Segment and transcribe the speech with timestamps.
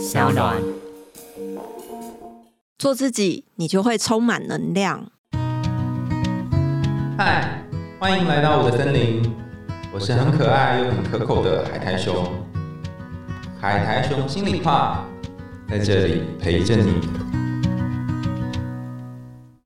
[0.00, 0.56] 小暖。
[2.78, 5.12] 做自己，你就会充满能量。
[7.18, 7.62] 嗨，
[7.98, 9.30] 欢迎来到我的森林，
[9.92, 12.26] 我是很可爱又很可口的海苔熊。
[13.60, 15.04] 海苔熊心里话，
[15.68, 16.94] 在这里陪着你。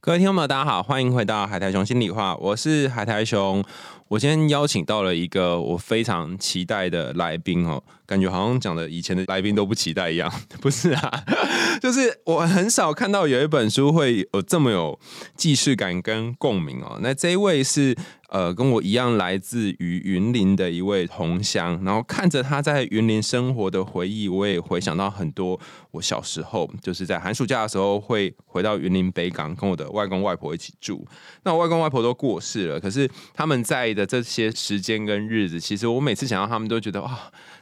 [0.00, 3.64] 各位听众朋友，大家好，欢迎回到海苔熊心里话，我是海苔熊。
[4.08, 11.24] 我今天邀请到了一个我非常期待的来宾哦，感觉好像讲的以前的来宾都不期待一样， 不是啊？
[11.82, 14.98] 就是我很少看到有一本书会有这么有
[15.36, 16.98] 既视感跟共鸣哦。
[17.02, 17.96] 那这一位是。
[18.30, 25.60] 呃，跟我一样来自于云林的一位同乡，然后看着他在云林生活的回忆，我也回想到很多
[25.92, 31.06] 我小时候，就是在寒暑假的时候会回到云林北港，跟我的外公外婆一起住。
[31.44, 37.16] 那我外公外婆都过世了，可是他们在的这些时间跟日子，其实我每次想到他们，都觉得哇，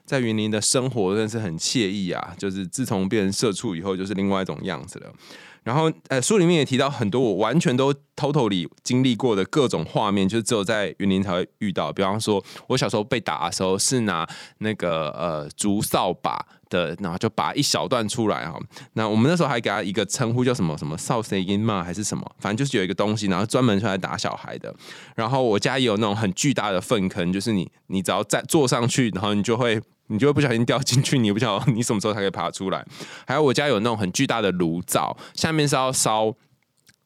[0.05, 2.35] 在云林的生活真的是很惬意啊！
[2.39, 5.13] 就是自从变成社畜以后，就是另外一种样子了。
[5.63, 11.93] 然后，呃，书里面也提到很多我完全都 totally 经历过的各种画面，就是只有在云林才会遇到。
[11.93, 18.59] 比方说，我小时候被打的时候是拿那个呃竹扫把的，然后就拔一小段出来哈。
[18.95, 22.29] 那我们那时候还给他一个称呼，叫什么什么少声音嘛，还是什么？
[22.39, 24.75] 反正就是有一个东西，然后专门出来打小孩的。
[25.15, 29.81] 然后我家也有那种很巨大的粪坑，就是你你只要再坐上去，然后你就会。
[30.09, 32.85] 你就会不小心掉进去，你也不晓得你什么时候才可以爬出来。
[33.27, 36.35] 还有我家有那种很巨大的炉灶，下面是要烧。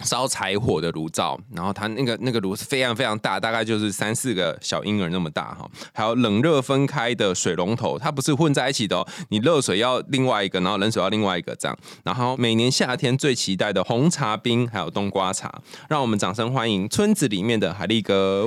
[0.05, 5.69] 烧柴火的炉灶，然后它那个那个炉是非常非常大，大概就是三四个小婴儿那么大哈。
[5.94, 11.77] 还有冷热分开的水龙头，它不是混在一起的哦，你热水要另外一个，然后冷水要另外一个这样。
[12.05, 18.47] 然后每年夏天最期待的红茶冰，还有冬瓜茶，让我们掌声欢迎村子里面的海力哥。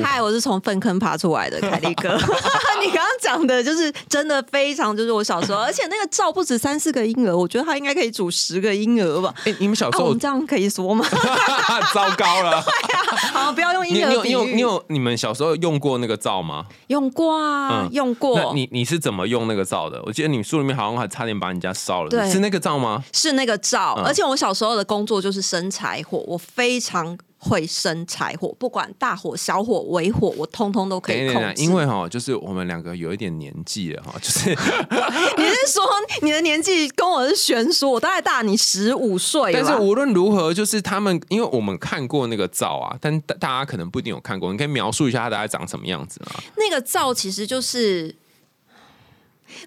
[0.00, 2.16] 嗨，我是从粪坑爬出来的海力哥。
[2.80, 9.34] 你刚刚讲的就是真的非常，就是我小时候，而且那个灶不止三四个婴儿，我觉得它应该可以煮十个婴儿吧。
[9.44, 10.67] 哎，你们小时候我们这样可以。
[10.68, 11.04] 说吗？
[11.94, 12.62] 糟糕了！
[13.32, 16.66] 好，不要用婴儿你有你有你们小时候用过那个灶吗？
[16.88, 18.52] 用过啊，用过。
[18.54, 20.02] 你你是怎么用那个灶的？
[20.04, 23.02] 我记得你书里面好像还差点把你家烧了，对，是那个灶吗？
[23.12, 27.16] 是那个灶，而且我小时候的工作就是生柴火，我非常。
[27.40, 31.62] 会生柴火，不管大火、小火、微火，我通通都可以控制。
[31.62, 34.50] 因为哈，就是我们两个有一点年纪了哈， 就是
[35.38, 35.82] 你是说
[36.22, 39.52] 你的年纪跟我是悬殊，我大概大你十五岁。
[39.52, 46.42] 但是无论如何，就是他们，因为我们看过那个灶啊，但大家可能不一定有看过，你可以描述一下它大概长什么样子吗？
[46.56, 48.16] 那个灶其实就是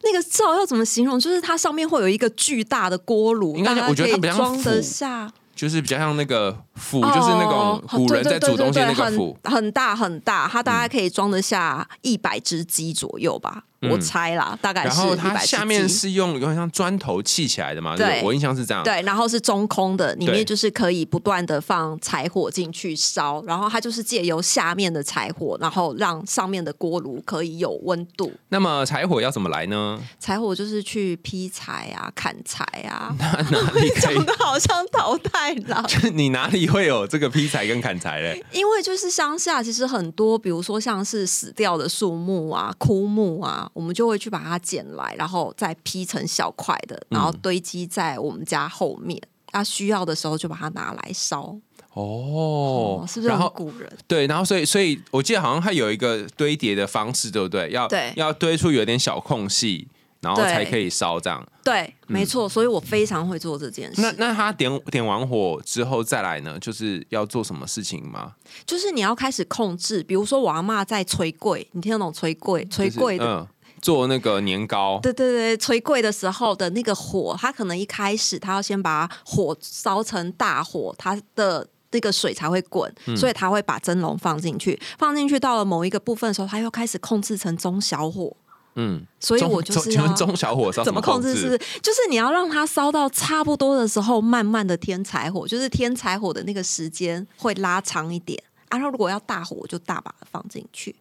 [0.03, 1.17] 那个灶要怎么形容？
[1.17, 5.31] 就是它上面会有一个巨大的锅炉，应该我觉得它比较装得下。
[5.53, 13.63] 就是比较像那个釜，就是那种古人在煮东西那个釜，很大很大，它大概可以装得下一百只鸡左右吧。
[13.89, 14.89] 我猜啦，大概是。
[14.89, 17.97] 然后它下面是用有点像砖头砌起来的嘛？
[17.97, 18.83] 对，我印象是这样。
[18.83, 28.31] 对，然后是中空的，里面就是可以不断的放柴火进去烧，然后它就是借由下面的柴火，然后让上面的锅炉可以有温度。
[28.49, 29.99] 那么柴火要怎么来呢？
[30.19, 33.15] 柴火就是去劈柴啊、砍柴啊。
[33.17, 35.83] 哪里 讲的好像淘汰了？
[36.13, 38.43] 你哪里会有这个劈柴跟砍柴嘞？
[38.51, 43.69] 因为就是乡下，其实很多，比如说像是死掉的树木啊、枯木啊。
[43.73, 49.21] 我们就会去把它捡来，然后再劈成小块的，然后堆积在我们家后面。
[49.51, 51.53] 啊，需要的时候就把它拿来烧。
[51.93, 53.91] 哦，是不是很古人？
[54.07, 57.69] 对，然后所以所以我记得好像它有一个堆叠的方式，对不对？
[57.71, 59.89] 要对要堆出有点小空隙。
[60.21, 64.01] 然后才可以烧这样，对，没错，所以我非常会做这件事。
[64.01, 68.33] 那那他点点完火之后再来呢，就是要做什么事情吗？
[68.65, 72.63] 就是你要开始控制，比如说我阿妈在捶柜，你听得懂捶柜？
[72.65, 73.47] 捶柜的
[73.81, 88.37] 做那个年糕，对对对，捶柜的时候的那个火，它可能一开始他要先把火烧成大火，它的那个水才会滚，所以他会把蒸笼放进去，放进去到了某一个部分的时候，他又开始控制成中小火。
[88.75, 91.35] 嗯，所以我就是要中小火烧怎么控制？
[91.35, 98.41] 是就是你要让它烧到差不多的时候，慢慢的添柴火，就是添柴火的那个时间会拉长一点。
[98.69, 100.95] 然后如果要大火，就大把的放进去。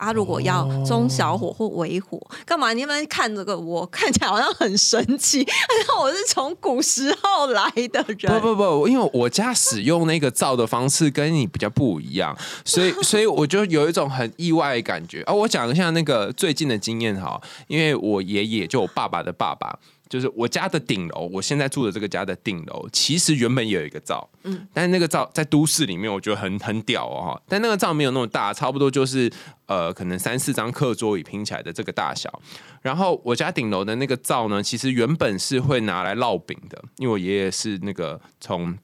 [0.00, 2.72] 啊，如果要中小火或微火，干嘛？
[2.72, 5.44] 你们看这个，我看起来好像很神奇，
[5.86, 8.40] 好像我是从古时候来的人。
[8.40, 15.22] 不不不，因为我家使用那个灶的方式跟你比较不一样，所以 所以我就有一种很意外的感觉。
[15.24, 17.38] 啊，我讲一下那个最近的经验哈，
[17.68, 19.78] 因为我爷爷就我爸爸的爸爸。
[20.10, 29.32] 就是我家的顶楼，我现在住的这个家的顶楼，其实原本也有一个灶，嗯，但是那个灶在都市里面，我觉得很很屌哦，哈，但那个灶没有那么大，差不多就是
[29.66, 32.42] 呃，可能三四张课桌椅拼起来的这个大小。
[32.82, 38.76] 然后我家顶楼的那个灶呢，其实原本是会拿来烙饼的，因为我爷爷是那个从。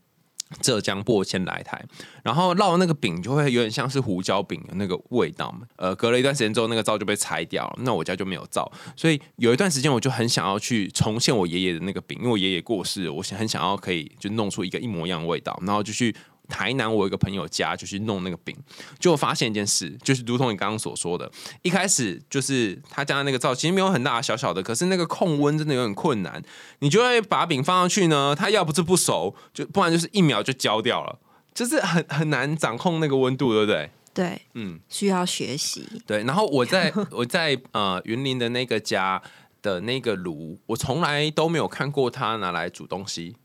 [0.60, 1.84] 浙江过迁来台，
[2.22, 5.66] 然后烙那个饼就会有点像是胡椒饼的那个味道嘛。
[5.76, 16.14] 呃，隔了一段时间之后，那个灶就被拆掉了，那我家就没有灶，所以有一段时间我就很想要去重现我爷爷的那个饼，因为我爷爷过世，我想很想要可以就弄出一个一模一样的味道，然后就去。
[16.48, 18.56] 台南，我有一个朋友家，就去弄那个饼，
[18.98, 21.31] 就发现一件事，就是如同你刚刚所说的，
[21.62, 26.43] 一开始就是他家的那个灶其实没有很大，小小的，可是那个控温真的有点困难。
[26.81, 31.19] 你就会把饼放上去呢，它要不是不熟，就不然就是一秒就焦掉了，
[31.54, 33.90] 就是很很难掌控那个温度，对不对？
[34.14, 35.87] 对，嗯，需要学习。
[36.06, 39.20] 对，然后我在 我在呃云林的那个家
[39.60, 43.37] 的那个炉，我从来都没有看过他拿来煮东西。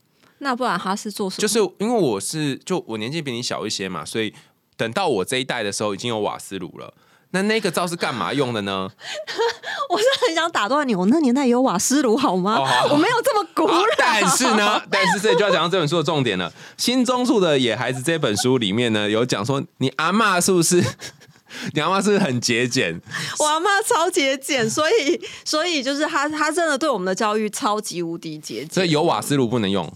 [0.42, 1.40] 那不然他是做什么？
[1.40, 4.34] 就是因为我是就我年纪比你小一些嘛，所以
[4.76, 6.92] 等到我这一代的时候已经有瓦斯炉了。
[7.34, 8.90] 那那个灶是干嘛用的呢？
[9.88, 12.58] 我是很想打断你，我那年代有瓦斯炉好吗？
[12.90, 13.82] 我没有这么古老。
[13.96, 16.50] 但是呢，但是这就要讲到这本书的重点了。
[16.76, 20.84] 《新中树的野孩子》这本书里面呢，有讲说你阿妈是不是？
[21.74, 23.00] 你阿妈是不是很节俭？
[23.38, 28.70] 我阿妈超节俭，所以所以就是她她真的对我们的教育超级无敌节俭。
[28.70, 29.90] 所以有瓦斯炉不能用。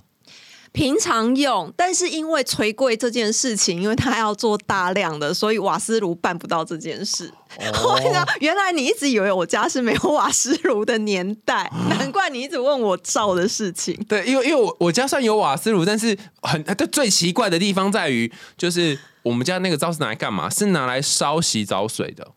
[0.76, 7.32] 平常用，但是因为锤柜这件事情，因为他要做大量的，所以瓦斯炉办不到这件事。
[7.72, 7.98] 哦，
[8.40, 13.98] 原来你一直以为我家是没有瓦斯炉的年代，难怪你一直问我灶的事情。
[14.06, 16.62] 对，因为因为我我家算有瓦斯炉，但是很
[16.92, 20.50] 最奇怪的地方在于，就是我们家那个灶是拿来干嘛？
[20.50, 22.32] 是拿来烧洗澡水的。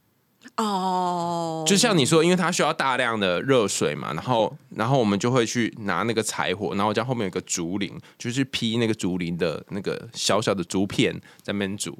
[0.59, 11.97] 哦，就像你说，因为它需要大量的热水嘛，然后，然后我们就会去拿那个柴火，然后我家后面有个竹林，就是劈那个竹林的那个小小的竹片在焖煮。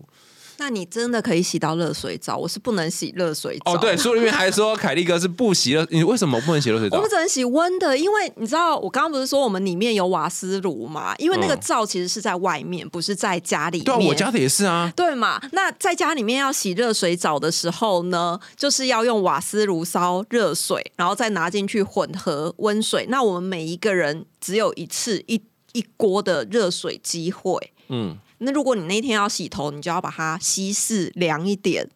[0.59, 3.73] 那你真的可以洗到热水澡，我是不能洗热水澡。
[3.73, 6.97] 哦，对，书里面还说凯利哥是不洗热，你为什么不能洗热水澡？
[6.99, 11.15] 我们只能洗温的，因为你知道我刚刚不是说我们里面有瓦斯炉嘛？
[11.17, 13.85] 因为那个灶其实是在外面，不是在家里面。
[13.85, 14.91] 对，我家的也是啊。
[14.95, 15.41] 对嘛？
[15.53, 23.05] 那在家里面要洗热水澡的时候呢，就是要用瓦斯炉烧热水，然后再拿进去混合温水。
[23.07, 25.41] 那我们每一个人只有一次一
[25.71, 27.71] 一锅的热水机会。
[27.89, 28.17] 嗯。
[28.39, 31.89] 那如果你那天要洗头，你就要把它稀释凉一点。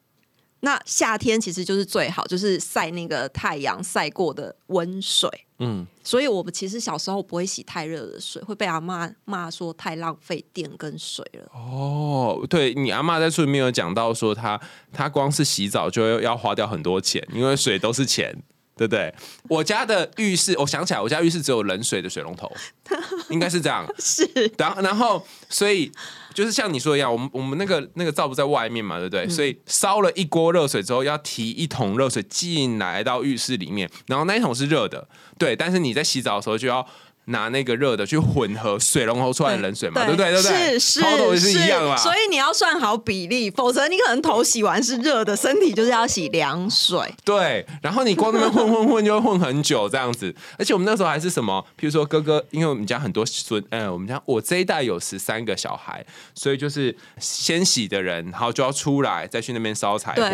[0.60, 5.30] 那夏天其实就是最好，就是晒那个太阳晒过的温水。
[5.60, 11.52] 嗯，所以我们其实小时候不会洗太热的水，会被阿妈骂说太浪费电跟水了。
[11.54, 14.60] 哦，对你阿妈在书里面有讲到说，她
[14.94, 18.34] 她光是洗澡就要花掉很多钱，因为水都是钱。
[18.76, 19.14] 对不对？
[19.50, 22.52] 我家的浴室，我想起来，我家浴室只有冷水的水龙头，
[23.30, 23.88] 应该是这样。
[24.00, 24.28] 是，
[24.58, 25.92] 然然后，所以
[26.34, 29.30] 就是像你说一样，我们我们那个那个灶不在外面嘛，对不对？
[29.30, 35.56] 所以烧了一锅热水之后，要提一桶热水进来到浴室里面，然后那一桶是热的，对。
[35.56, 36.86] 但是你在洗澡的时候就要。
[37.26, 40.32] 拿那个热的去混合水龙头出来的冷水嘛，对不对？
[40.32, 40.80] 对不对？
[40.80, 41.96] 是是是一样嘛。
[41.96, 47.00] 所以你要算好比例，否则你可能头洗完是热的，身体就是要洗凉水。
[47.24, 50.34] 对，然后你光那边混混混就会混很久这样子。
[50.60, 56.06] 而且我们那时候还是什么，譬如说哥哥，因为我们家很多孙，哎，我们家我这一代有十三个小孩，
[56.36, 60.30] 所以就是先洗的人，然后就要出来再去那边烧柴火，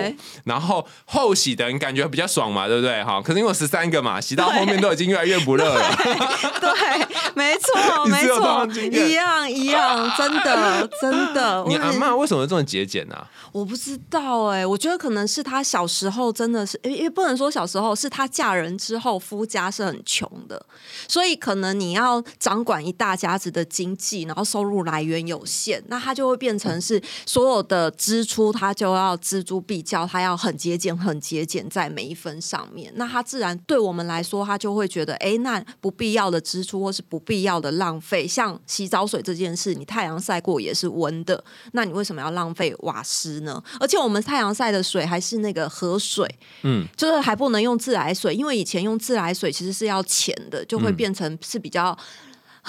[0.45, 3.01] 然后后洗的人感觉比较爽嘛，对不对？
[3.05, 5.95] 哈，可是因为十三个嘛，洗到后面都已经越来越不热了。
[6.59, 6.78] 对。
[6.79, 11.63] 对，没错，没错，一样一样，真的真的。
[11.67, 13.15] 你阿妈为什么这么节俭呢？
[13.51, 20.63] 我不知道哎，我觉得可能是她小时候真的是，因为不能说小时候，是她嫁人之后夫家是很穷的，
[21.07, 32.91] 所以可能你要掌管一大家子的经济，然后收入来源有限，那她就会变成是所有的支出，她就要锱铢必较，她要很节俭，很节俭在每一分上面。
[32.95, 43.29] 那她自然对我们来说，她就会觉得，哎，那不必要的支出或是不必要的浪费，像洗澡水这件事，你太阳晒过也是温的，那你为什么要浪费瓦斯？
[43.39, 43.63] 呢？
[43.79, 46.27] 而且我们太阳晒的水还是那个河水，
[46.63, 51.97] 嗯，就是还不能用自来水，因为以前用自来水其实是要钱的，就会变成是比较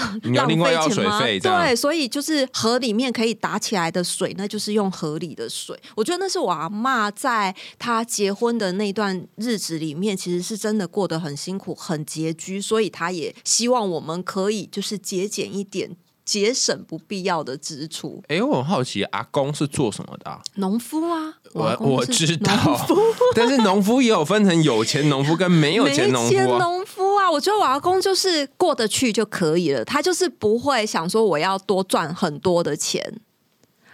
[0.34, 0.54] 浪费
[0.88, 1.20] 钱吗？
[1.40, 5.78] 对，所以就是河里面可以打起来的水，那就是用河里的水。
[5.94, 15.96] 我觉得那是我阿妈在她结婚的那段日子里面，其实是真的过得很辛苦、很拮据，所以她也希望我们可以就是节俭一点。
[16.30, 18.22] 节省不必要的支出。
[18.28, 20.40] 哎，我很好奇，阿公是做什么的？
[20.54, 22.52] 农夫啊，我我知道。
[23.34, 26.34] 但是农夫也有分成有钱农夫跟没有钱农夫。
[26.56, 33.20] 农夫啊，啊，我觉得我阿公就是过得去就可以了，他就是不会想说我要多赚很多的钱，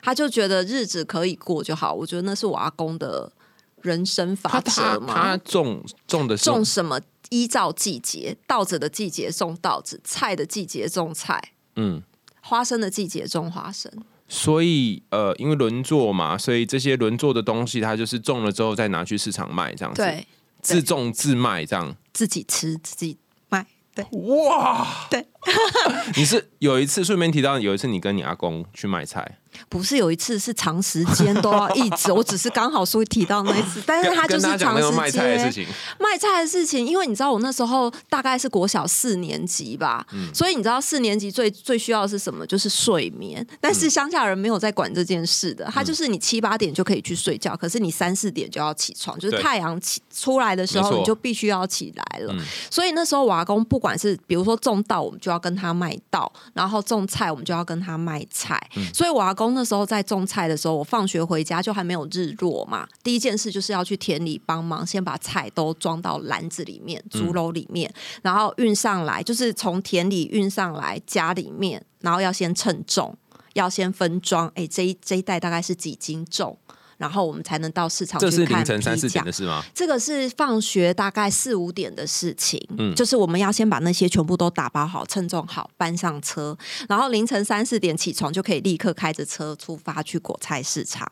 [0.02, 1.94] 他就觉得日子可以过就好。
[1.94, 3.32] 我觉得那是我阿公的
[3.80, 5.14] 人生法则嘛。
[5.14, 7.00] 他种种的是种什么
[7.30, 12.02] 依照季节，稻子的季节种稻子，菜的季节种菜，嗯，
[12.46, 13.90] 花生的季节种花生。
[14.28, 20.26] 所以呃，因为轮作嘛，所以这些轮作的东西，它就是种了之后再拿去市场卖，这样子，对，
[20.60, 21.94] 自种自卖这样。
[22.12, 23.66] 自己吃自己卖。
[23.94, 25.24] 对哇，对，
[26.16, 29.38] 你是有一次顺便提到，有一次你跟你阿公去卖菜，
[29.68, 34.82] 不是有一次是长时间都要一直，我只是刚好说提到那一次， 但是他就是长时
[35.12, 35.66] 间情，
[35.98, 42.46] 卖菜的事情，因为你知道我那时候大概是国小四年级吧，嗯所以你知道四年级最最需要的是什么？
[42.46, 43.46] 就是睡眠。
[43.60, 52.32] 但嗯是乡下人没有在管这件事的，他就是你七八点就可以去睡觉，可是你三四点就要起床，就是太阳起出来的时候你就必须要起来了。
[52.32, 58.58] 嗯所以那时候我阿公不管是比如说种稻，我们就要跟他卖稻，然后种菜我们就要跟他卖菜。
[58.76, 73.16] 嗯所以我阿公那时候在种菜的时候，我放学回家就还没有日落嘛，第一件事就是要去田里帮忙，先把菜都装到篮子里面、竹篓里面，然后运上来，就是从田里运上来家里面，然后要先称重，
[73.54, 76.56] 要先分装，哎，这一这一袋大概是几斤重。
[76.98, 79.62] 然后我们才能到市场这是去看凌晨三四批价点的事吗？
[79.74, 86.56] 这个是放学大概四五点的事情，嗯就是我们要先把那些全部都打包好、称重好、搬上车，
[86.88, 91.10] 然后凌晨三四点起床就可以立刻开着车出发去果菜市场。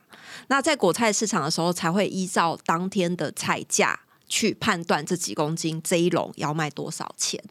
[0.49, 7.43] 那在果菜市场的时候，才会依照当天的菜价去判断这几公斤这一笼要卖多少钱。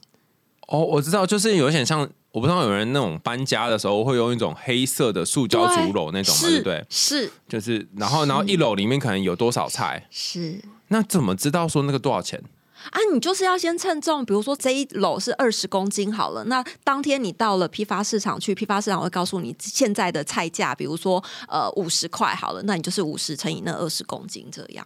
[0.66, 6.84] 哦，我知道，就是有点像，我不知道有人那种搬家的时候会用一种黑色的塑胶竹篓那种嘛，对不对？
[6.90, 10.60] 是就是，然后然后一篓里面可能有多少菜，是。
[10.88, 12.42] 那怎么知道说那个多少钱？
[12.90, 24.84] 啊，你就是要先称重，比如说这一篓是二十公斤好了，那当天你到了批发市场去，批发市场会告诉你现在的菜价，比如说呃五十块好了，那你就是五十乘以那二十公斤这样，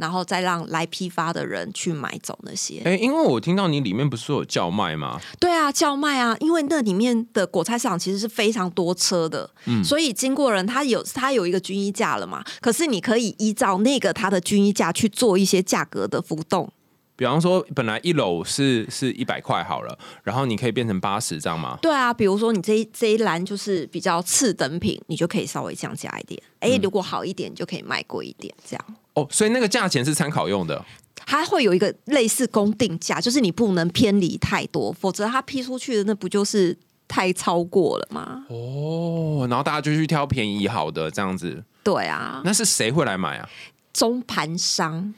[0.00, 2.80] 然后再让来批发的人去买走那些。
[2.84, 5.20] 哎，因为我听到你里面不是说有叫卖吗？
[5.38, 16.72] 对啊，叫卖啊，因为那里面的果菜市场其实是非常多车的，嗯所以经过人他有他有一个均一价了嘛，可是你可以依照那个它的均一价去做一些价格的浮动。
[17.16, 21.78] 比方说，本来一篓是是一百块好了，然后你可以变成八十这样吗？
[21.82, 26.42] 对啊，比如说你这一这一栏就是比较次等品，你就可以稍微降价一点。
[26.60, 28.84] 哎、嗯如果好一点，你就可以卖贵一点，这样。
[29.14, 30.84] 哦，所以那个价钱是参考用的。
[31.16, 36.76] 它会有一个类似公定价，就是你不能偏离太多，否则它批出去的那不就是
[37.06, 38.44] 太超过了吗？
[38.48, 41.62] 哦，然后大家就去挑便宜好的这样子。
[41.84, 43.48] 对啊，那是谁会来买啊？
[43.92, 45.14] 中盘商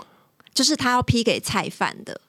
[0.53, 2.21] 就是他要批给菜贩的。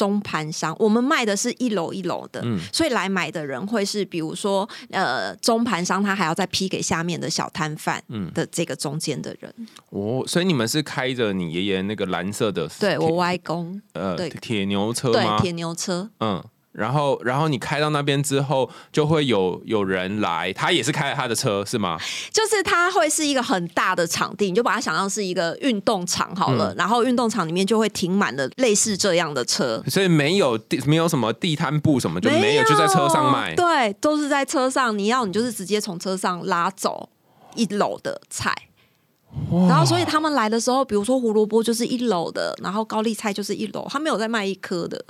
[0.00, 9.54] 中盘商，我们卖的是一楼一楼的，嗯所以来买的人会是，比如说，呃，中盘商他还要再批给下面的小摊贩嗯的这个中间的人。
[9.90, 15.36] 哦，所以你们是开着你爷爷那个蓝色的对我外公，呃对铁牛车吗？
[15.36, 21.98] 对铁牛车，嗯，然后然后你开到那边之后，就会有有人来，他也是开了他的车是吗？
[22.32, 33.52] 就是它会是一个很大的场地，你就把它想象是一个运动场好嗯了，然后运动场里面就会停满了类似这样的车，所以没有地没有什么地摊布什么就没有，就在车上卖。
[33.56, 37.08] 对，都是在车上，你要你就是直接从车上拉走
[37.56, 38.54] 一篓的菜。
[39.68, 45.04] 然后，所以他们来的时候，比如说胡萝卜就是一篓的，然后高丽菜就是一篓，他没有在卖一颗的。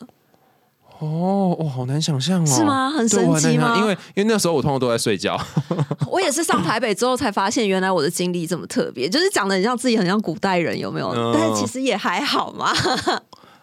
[1.01, 5.41] 哦哦，好难想象哦，是吗很神奇吗因为因为那时候我通常都在睡觉。
[6.11, 11.09] 我也是上台北之后才发现，原来我的经历这么特别，就是讲的很像自己很像古代人，有没有？
[11.11, 12.73] 嗯但是其实也还好嘛。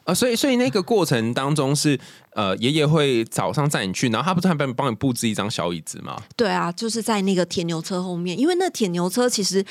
[0.03, 1.99] 啊， 所以所以那个过程当中是
[2.33, 6.15] 呃，爷爷会早上载你去，然后他不是还帮帮你布置一张小椅子吗？
[6.35, 9.63] 对啊，就是在那个铁牛车后面，因为那铁牛车其实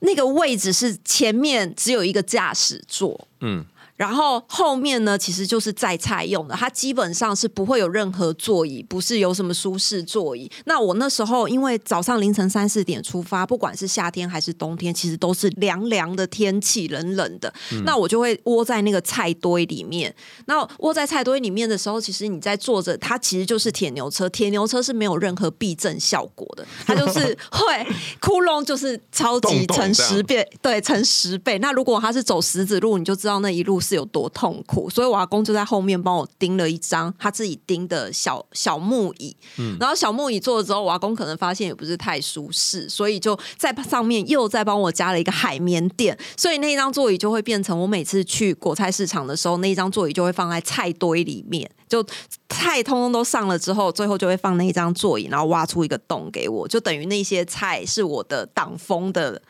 [0.00, 3.64] 那个位置是前面只有一个驾驶座，嗯，
[3.96, 10.50] 然后后面呢其实就是载菜用的，它基本上是不会有任何座椅，不是有什么舒适座椅。
[10.64, 17.52] 那我那时候因为早上凌晨三四点出发，不管是夏天还是冬天，其实都是凉凉的天气，冷冷的。
[17.84, 20.14] 那我就会窝在那个菜堆里面。
[20.46, 27.86] 那窝在菜堆里面的时候，其实你在坐着，它其实就是铁牛车，铁牛车是没有任何避震效果的，它就是会
[28.20, 31.58] 窟窿就是超级乘十倍，对，乘十倍。
[31.60, 39.36] 那如果它是走石子路，你就知道那一路是是有多痛苦，所以我阿公就在后面帮我钉了一张他自己钉的小小木椅。
[39.58, 52.04] 嗯然后小木椅坐了之后，我阿公可能发现也不是太舒适，所以就在上面又再帮我加了一个海绵垫，所以那一张座椅就会变成我每次去果菜市场的时候，那一张座椅就会放在菜堆里面，就
[52.48, 59.40] 菜通通都上了之后，最后就会放那一张座椅，然后挖出一个洞给我，就等于那些菜是我的挡风的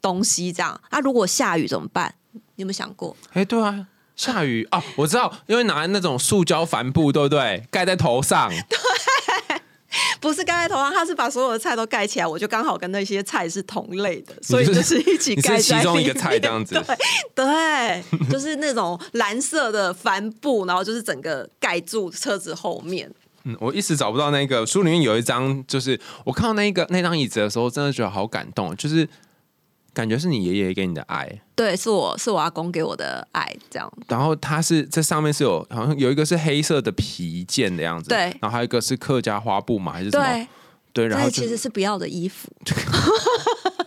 [0.00, 0.52] 东西。
[0.52, 2.14] 这样，啊，如果下雨怎么办？
[2.32, 3.16] 你有没有想过？
[3.32, 3.86] 哎，对啊，
[4.20, 7.64] 下雨哦，我知道，因为拿那种塑胶帆布，对不对？
[7.70, 16.74] 盖在头上， 对不是盖在头上，他是把所有的菜都盖起来，我就刚好跟那些菜是同类的，所以就是一起盖在其中一个菜这样子
[17.34, 23.10] 对对，就是那种蓝色的帆布，然后就是整个盖住车子后面。
[23.44, 29.08] 嗯，我一时找不到那个书里面有一张，就是我看到那个那张椅子的时候，真的觉得好感动，就是
[29.92, 31.28] 感觉是你爷爷给你的爱。
[31.54, 40.24] 对，是我是我阿公给我的爱，这样然后它是这上面是有好像有一个是黑色的皮件的样子，对然后还有一个是客家花布嘛，还是什么？
[40.24, 40.46] 对。
[40.92, 42.48] 对，然后其实是不要的衣服，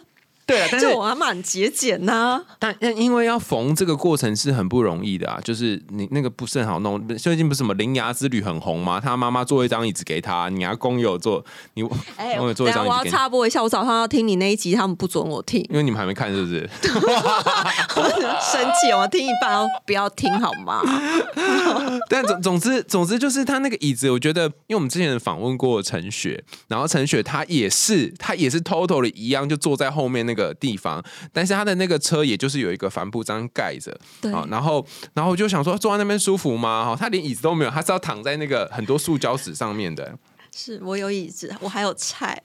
[0.45, 7.05] 对啊，但是就我还蛮节俭呐、但但因为要缝这个过程是很不容易的啊，就是你那个不是很好弄。
[7.17, 8.99] 最近不是什么铃芽之旅很红吗？
[8.99, 11.43] 他妈妈做一张椅子给他，你阿公有做，
[11.75, 11.83] 你
[12.17, 16.69] 哎、我有做一张椅子我要，插播一下，我早上要听你那一集，他们不准我听，因为你们还没看是不是？
[18.51, 20.81] 生气，我听一半哦不要听好吗？
[22.09, 36.85] 但总总之总之就是他那个椅子，我觉得，因为我们之前访问过陈雪，然后陈雪她也是她也是 totally 一样，就坐在后面那个地方，但是他的那个车也就是有一个帆布章盖着，对啊，然后然后我就想说坐在那边舒服吗？
[36.85, 40.17] 哈，他连椅子都没有，他是要躺在那个很多塑胶纸上面的。
[40.55, 42.39] 是我有椅子，我还有菜，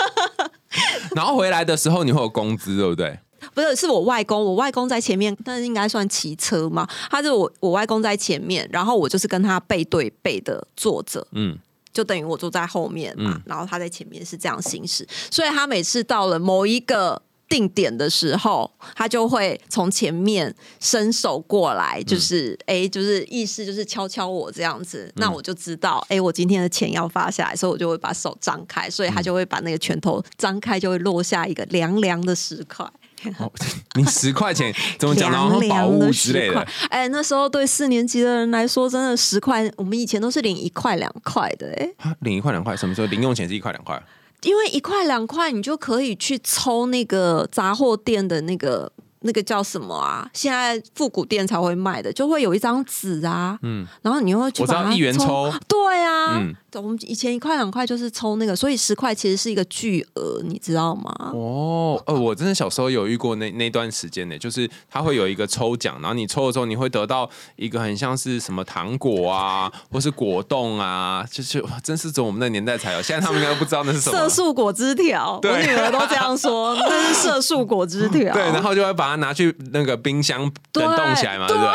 [1.14, 3.18] 然后回来的时候你会有工资，对不对？
[3.54, 6.88] 不是，是我外公，我外公在前面，但是应该算骑车嘛。
[7.10, 11.58] 他是我我外公在前面，然后我就是跟他背对背的坐着，嗯，
[11.92, 13.42] 就等于我坐在后面嘛，嗯。
[13.46, 17.22] 然后他在前面是这样行驶，所以他每次到了某一个。
[17.50, 32.88] 定点的时候，他就会从前面伸手过来，就是哎、就是意思就是敲敲我这样子，那我就知道，哎、我今天的钱要发下来，所以我就会把手张开，所以他就会把那个拳头张开，就会落下一个凉凉的石块。
[33.38, 33.50] 哦，
[33.94, 35.36] 你十块钱 怎么讲的？
[35.38, 36.70] 好像宝物之类10块的。。
[36.88, 44.02] 哎，那时候对四年级的人来说，真的十块，我们以前都是领一块两块的，哎，啊领一块两块，什么时候零用钱是一块两块？
[44.42, 48.90] 因为一块两块，你就可以去抽那个杂货店的那个。
[49.22, 50.26] 那个叫什么啊？
[50.32, 61.12] 现在复古店才会卖的，就会有一张纸啊，嗯，然后你又会去我知道把它一元抽，对啊，嗯我们以前一块两块就是抽那个，所以十块其实是一个巨额，你知道吗？
[61.32, 74.28] 哦，呃，我真的小时候有遇过那那段时间呢，就是他会有一个抽奖，然后你抽的时候，你会得到一个很像是什么糖果啊， 或是果冻啊，就是真是只有我们那年代才有，现在他们应该都不知道那是什么色。
[74.28, 78.32] 素果汁条，我女儿都这样说，那是色素果汁条。
[78.34, 80.40] 对，然后就会把它拿去那个冰箱
[80.74, 81.70] 冷冻起来嘛，对不对？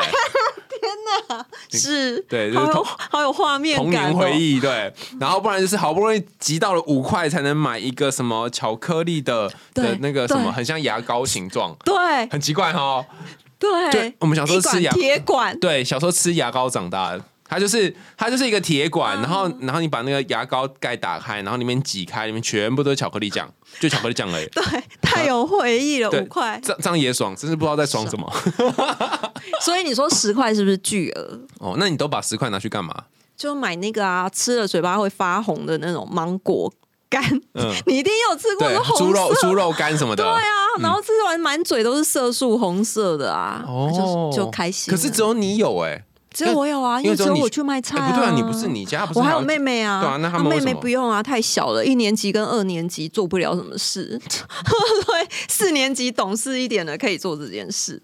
[1.72, 4.40] 是，对就是好有童好有画面童感、哦，年回。
[4.40, 13.06] 忆，对，然后不然就是好不容易集到了五块，才能买一个什么巧克力的的那个什么，很像牙膏形状，对很奇怪哈。
[13.58, 17.24] 对对，我们小时候吃牙铁管，对，小时候吃牙膏长大的。
[17.48, 24.46] 它就是它就是一个铁管，然嗯后然后你把那个牙膏盖打开，然后里面挤开，里面全部都是巧克力酱，就巧克力酱而已。
[24.54, 24.64] 对，
[25.02, 26.60] 太有回忆了，五块。
[26.64, 28.32] 这这样也爽，真是不知道在爽什么。
[29.62, 31.40] 所以你说十块是不是巨额？
[31.60, 32.94] 哦，那你都把十块拿去干嘛？
[33.38, 36.72] 就买那个啊，吃了嘴巴会发红的那种芒果
[37.10, 37.22] 干，
[37.54, 40.24] 嗯 你一定有吃过，猪肉色猪肉干什么的。
[40.24, 40.42] 对啊，
[40.80, 44.90] 然后吃完满嘴都是色素红色的啊，哦，就就开心。
[44.92, 46.04] 可是只有你有哎、
[46.36, 48.08] 只有我有啊，因为只有我去卖菜啊。
[48.08, 58.02] 哎不对啊，你不是你家不是我还有有妹妹啊，对啊那他们为妹妹不用啊，太小了，一年级跟二年级做不了什么事， 对，四年级懂事一点的可以做这件事。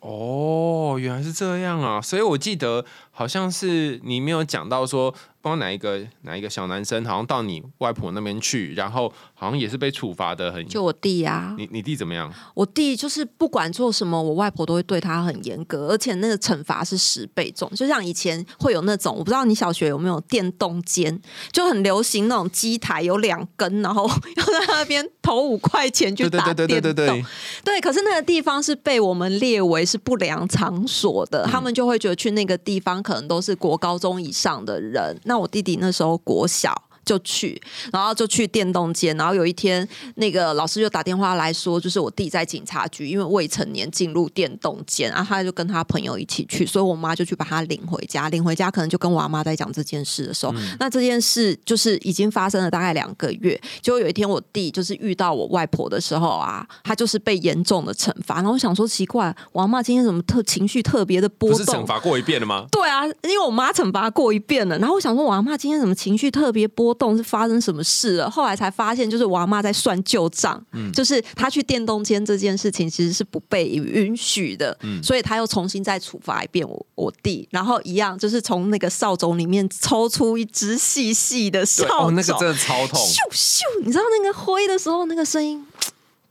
[0.00, 2.00] 哦，原来是这样啊！
[2.02, 10.66] 所以我记得好像是你没有讲到说，不知道哪一个哪一个小男生，好像到你外婆那边去，然后好像也是被处罚的很。
[10.66, 12.32] 就我弟啊，你你弟怎么样？
[12.54, 17.70] 我弟就是不管做什么，我外婆都会对他很严格，而且那个惩罚是十倍重。
[17.74, 21.20] 就像以前会有那种，我不知道你小学有没有电动间，
[21.52, 26.94] 就很流行那种机台有两根，然后要在那边投五块钱去对对打对对电动。
[26.94, 27.24] 对对对，
[27.64, 35.18] 对，可是那个地方是被我们列为是不良场所的，他们就会觉得去那个地方可能都是国高中以上的人。
[35.24, 36.91] 那我弟弟那时候国小。
[37.04, 37.60] 就去，
[37.92, 39.86] 然后就去电动间，然后有一天
[40.16, 61.82] 那个老师就打电话来说，就是我弟在警察局，因为未成年进入电动间，然后他就跟他朋友一起去，所以我妈就去把他领回家，领回家可能就跟我阿妈在讲这件事的时候，那这件事就是已经发生了大概两个月，结果有一天我弟就是遇到我外婆的时候啊，他就是被严重的惩罚，然后我想说奇怪，我阿妈今天怎么特情绪特别的波不是惩？
[61.84, 62.66] 罚过一遍了吗？
[62.70, 68.30] 对啊，因为我妈惩罚过一遍了，然后我想说，我阿妈今天怎么情绪特别波动，是发生什么事了？
[68.30, 70.92] 后来才发现，就是我阿妈在算旧账，嗯。
[70.92, 75.02] 就是她去电动间这件事情其实是不被允许的，嗯。
[75.02, 83.00] 所以她又重新再处罚一遍我我弟，然后一样就是从那个扫帚里面抽出一支细细的对，扫帚，哦，那个真的超痛。
[83.00, 85.64] 咻咻，你知道那个挥的时候那个声音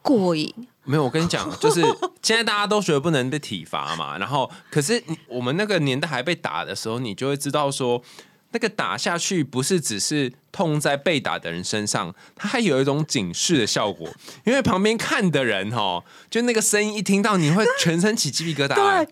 [0.02, 0.52] 过瘾，
[0.84, 1.82] 没有，我跟你讲，就是
[2.24, 8.02] 现在大家都觉得不能被体罚嘛，然后可是你我们那个年代还被打的时候，你就会知道说，
[8.52, 14.10] 那个打下去不是只是痛在被打的人身上，它还有一种警示的效果，
[14.46, 19.08] 因为旁边看的人哈，就那个声音一听到，你会全身起鸡皮疙瘩、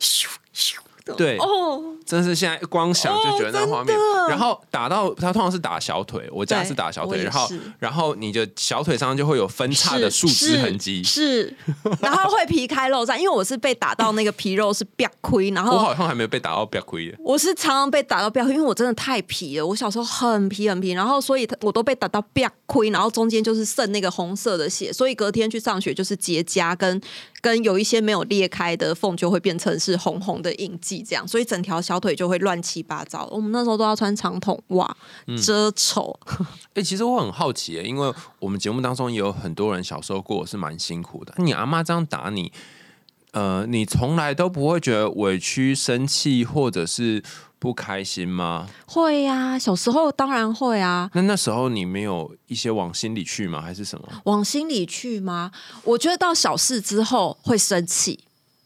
[1.10, 1.38] 的，对。
[1.38, 11.56] 哦，真是现在光想就觉得那画面，哦然后打到他通常是打小腿，我家对是打小腿，然后然后你的小腿上就会有分叉的树枝痕迹，是，是。
[12.02, 17.18] 然后会皮开肉绽，因为我是被打到那个皮肉是瘪亏，然后我好像还没有被打到不要亏的。
[17.20, 27.02] 我是常常被打到瘪亏，因为我真的太皮了，我小时候很皮很皮，然后所以我都被打到瘪亏，然后中间就是渗那个红色的血，所以隔天去上学就是结痂跟
[27.42, 33.28] 跟有一些没有裂开的缝就会变成是红红的印记，这样，所以整条小腿就会乱七八糟。
[33.32, 34.98] 我们那时候都要穿长筒袜
[35.44, 36.20] 遮丑，
[36.74, 41.34] 哎、其实我很好奇耶，因为我们节目当中也有很多人小时候过得是蛮辛苦的。
[41.38, 42.52] 你阿妈这样打你，
[43.32, 47.24] 呃，你从来都不会觉得委屈、生气或者是
[47.60, 48.68] 不开心吗？
[48.86, 51.12] 会呀、小时候当然会啊。
[51.14, 53.62] 那那时候你没有一些往心里去吗？
[53.62, 54.08] 还是什么？
[54.24, 55.52] 往心里去吗？
[55.84, 58.20] 我觉得到小事之后会生气，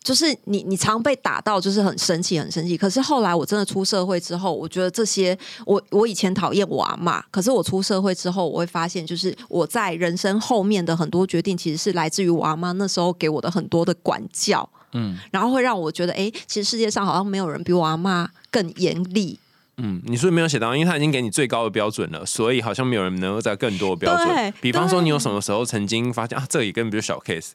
[0.03, 2.75] 就是你你常被打到，就是很生气，很生气。
[2.77, 19.39] 可是后来我真的出社会之后，我觉得这些我我以前讨厌我阿妈，可是我出社会之后，我会发现，就是我在人生后面的很多决定，其实是来自于我阿妈那时候给我的很多的管教，嗯，然后会让我觉得，哎，其实世界上好像没有人比我阿妈更严厉。
[19.77, 24.53] 嗯，你是没有写到，因为他已经给你最高的标准了，所以好像没有人能够在更多的标准。
[24.61, 27.53] 比方说，你有什么时候曾经发现啊，这也根本就是小 case？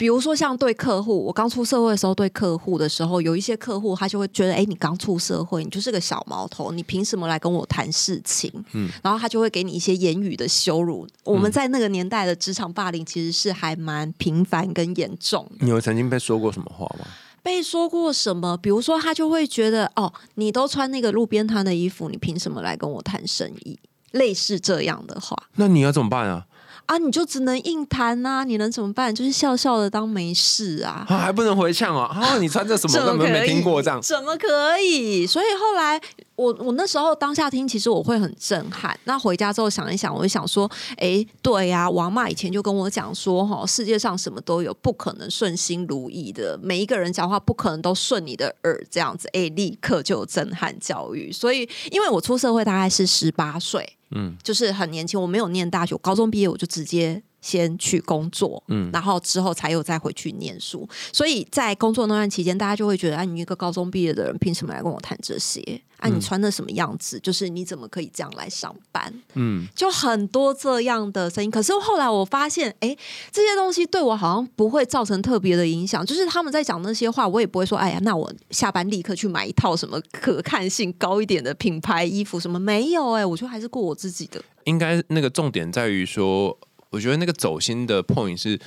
[0.00, 8.50] 比如说像对客户，我刚出社会的时候对客户的时候，有一些客户他就会觉得，哎，你刚出社会，你就是个小毛头，你凭什么来跟我谈事情？
[8.72, 11.06] 嗯，然后他就会给你一些言语的羞辱。
[11.22, 15.66] 我们在那个年代的职场霸凌其实是还蛮频繁跟严重的。
[15.66, 17.04] 你有曾经被说过什么话吗？
[17.42, 18.56] 被说过什么？
[18.56, 23.78] 比如说他就会觉得，哦，你都穿那个路边摊的衣服，你凭什么来跟我谈生意？
[24.12, 25.36] 类似这样的话。
[25.56, 26.46] 那你要怎么办啊？
[26.90, 29.14] 啊，你就只能硬谈呐、你能怎么办？
[29.14, 31.06] 就是笑笑的当没事啊。
[31.08, 32.02] 啊，还不能回呛哦！
[32.12, 32.92] 啊，你穿这什么？
[32.98, 33.18] 怎么可以？
[33.18, 34.02] 根本没听过这样。
[34.02, 35.24] 怎么可以？
[35.24, 36.00] 所以后来
[36.40, 38.98] 我我那时候当下听，其实我会很震撼。
[39.04, 46.58] 那回家之后想一想，我就想说，哎，对呀、我阿妈以前就跟我讲说，哈，世界上什么都有，不可能顺心如意的。
[46.62, 51.30] 每一个人讲话不可能都顺你的耳，这样子，哎，立刻就有震撼教育。
[51.30, 57.22] 所以，因为我出社会大概是十八岁，嗯，就是很年轻，我没有念大学，我高中毕业我就直接。
[57.40, 65.80] 先去工作，嗯，然后之后才有再回去念书，所以在工作那段期间，大家就会觉得，啊，你一个高中毕业的人，凭什么来跟我谈这些？
[65.98, 67.20] 啊，你穿的什么样子？
[67.20, 69.12] 就是你怎么可以这样来上班？
[69.34, 71.50] 嗯，就很多这样的声音。
[71.50, 72.96] 可是后来我发现，哎，
[73.30, 76.04] 这些东西对我好像不会造成特别的影响。
[76.06, 84.42] 就是他们在讲那些话，我也不会说，哎呀，那我下班立刻去买一套什么可看性高一点的品牌衣服，什么没有、哎，我就还是过我自己的。
[84.64, 86.56] 应该那个重点在于说，
[86.90, 88.60] 我觉得那个走心的 point 是。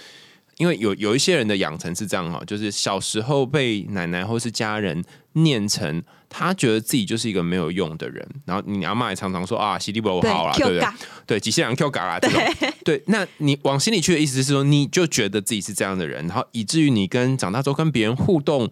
[0.57, 10.95] 因为有有一些人的养成是这样哈，就是小时候被奶奶或是家人念成他觉得自己就是一个没有用的人，然后你阿妈也常常说啊，洗地不好啦，对不对嘎？
[11.25, 12.39] 对，机器人 Q 嘎啦这种，
[12.85, 18.69] 对，那你往心里去的意思是说，你就觉得自己是这样的人，然后以至于你跟长大之后跟别人互动，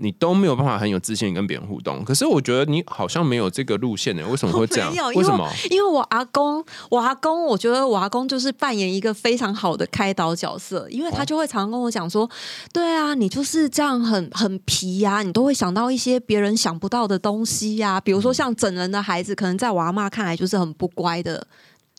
[0.00, 2.04] 你都没有办法很有自信跟别人互动。
[2.04, 4.92] 可是我觉得你好像没有这个路线呢，为什么会 这样？
[5.14, 5.48] 为什么？
[5.70, 12.28] 因为我阿公，我阿公，我觉得我阿公就是扮演一个非常好的开导角色，因为他就会常常跟我讲说
[12.72, 21.46] ：“对啊，你就是这样很很皮呀、你都会想到一些别人想不到的东西呀、比如说像整人的孩子，可能在我阿妈看来就是很不乖的。”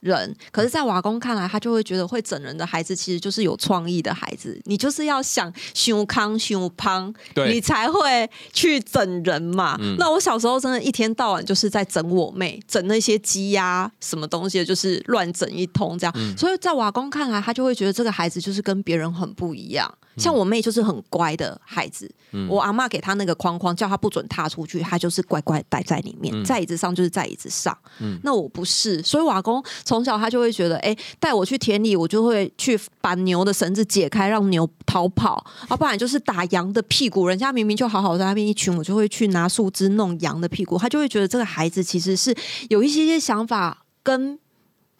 [0.01, 4.59] 人，可是，在瓦工看来，他就会觉得会整人的孩子其实就是有创意的孩子。
[4.65, 9.77] 你就是要想胸康胸胖，对你才会去整人嘛。
[9.97, 16.37] 那我小时候真的一天到晚就是在整我妹，整那些鸡呀什么东西，就是乱整一通这样。
[16.37, 19.93] 所以在瓦工看来，他就会觉得这个孩子就是跟别人很不一样。
[20.19, 22.09] 像我妹就是很乖的孩子，
[22.49, 27.75] 我阿妈给她那个框框，叫她不准踏出去，她就是乖乖待在里面，在椅子上就是在椅子上。
[28.23, 40.77] 那我不是，所以瓦工从小他就会觉得，哎，带我去田里，我就会去把牛的绳子解开，让牛逃跑；要不然就是打羊的屁股，人家明明就好好在那边一群，我就会去拿树枝弄羊的屁股。
[40.77, 42.35] 他就会觉得这个孩子其实是
[42.69, 44.37] 有一些些想法跟。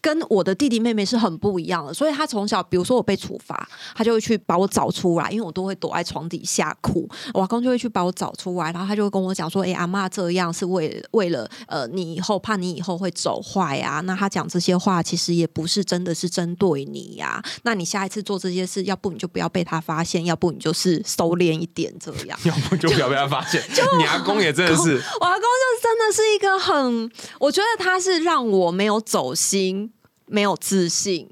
[0.01, 17.43] 跟我的弟弟妹妹是很不一样的，所以他从小，比如说我被处罚，他就会去把我找出来，因为我都会躲在床底下哭，我阿公就会去把我找出来，然后他就会跟我讲说：“哎，阿妈这样是为为了呃，你以后怕你以后会走坏啊。”那他讲这些话其实也不是真的是针对你呀。
[17.63, 23.62] 那你下一次做这些事，要不你就不要被他发现，要不你就是收敛一点这样， 要不就不要被他发现。
[23.97, 29.91] 你阿公也真的是， 我阿公就真的是一个很，我觉得他是让我没有走心。
[30.30, 31.28] 没有自信，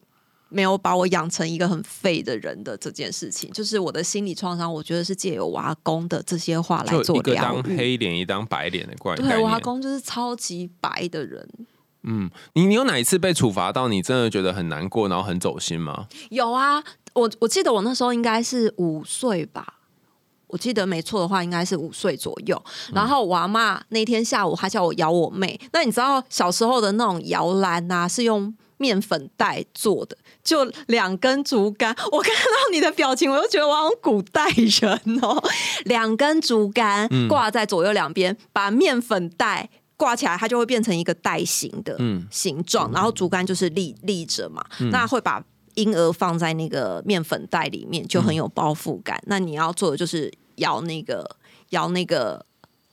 [0.49, 4.73] 没有把我养成一个很废的人的这件事情，就是我的心理创伤。
[4.73, 11.47] 我觉得是借由娃工的这些话来做一个当黑脸一当白脸的怪对，娃工就是超级白的人。
[12.03, 16.07] 嗯，你你有哪一次被处罚到你真的觉得很难过，然后很走心吗？
[16.29, 16.81] 有啊，
[17.13, 19.81] 我我记得我那时候应该是五岁吧，
[20.47, 22.63] 我记得没错的话应该是五岁左右。
[22.93, 25.59] 然后我阿妈那天下午还叫我摇我妹。
[25.73, 28.55] 那你知道小时候的那种摇篮啊，是用。
[28.77, 31.95] 面粉袋做的，就两根竹竿。
[32.11, 35.41] 我看到你的表情，我就觉得我好像古代人哦。
[35.85, 41.97] 两根竹竿挂在左右两边，把面粉袋挂起来，它就会变成一个袋形的
[42.31, 42.91] 形状。
[42.91, 45.43] 然后竹竿就是立立着嘛，那会把
[45.75, 49.21] 婴儿放在那个面粉袋里面，就很有包覆感。
[49.25, 51.37] 那你要做的就是摇那个
[51.71, 52.45] 摇那个。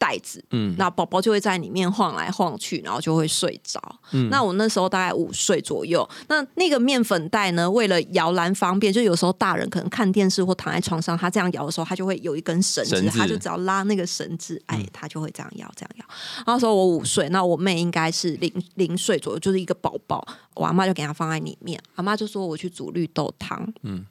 [0.05, 3.81] 袋子，嗯，那宝宝就会在里面晃来晃去，然后就会睡着。
[4.12, 16.05] 嗯，那我那时候大概五岁左右，那那个面粉袋呢，为了摇篮方便，就有时候大人可能看电视或躺在床上，他这样摇的时候，他就会有一根绳子，他就只要拉那个绳子，哎，他就会这样摇，这样摇。
[16.47, 20.23] 那时候我五岁，那我妹应该是零零岁左右，就是一个宝宝，
[20.55, 24.05] 我阿妈就给他放在里面，阿妈就说我去煮绿豆汤，嗯。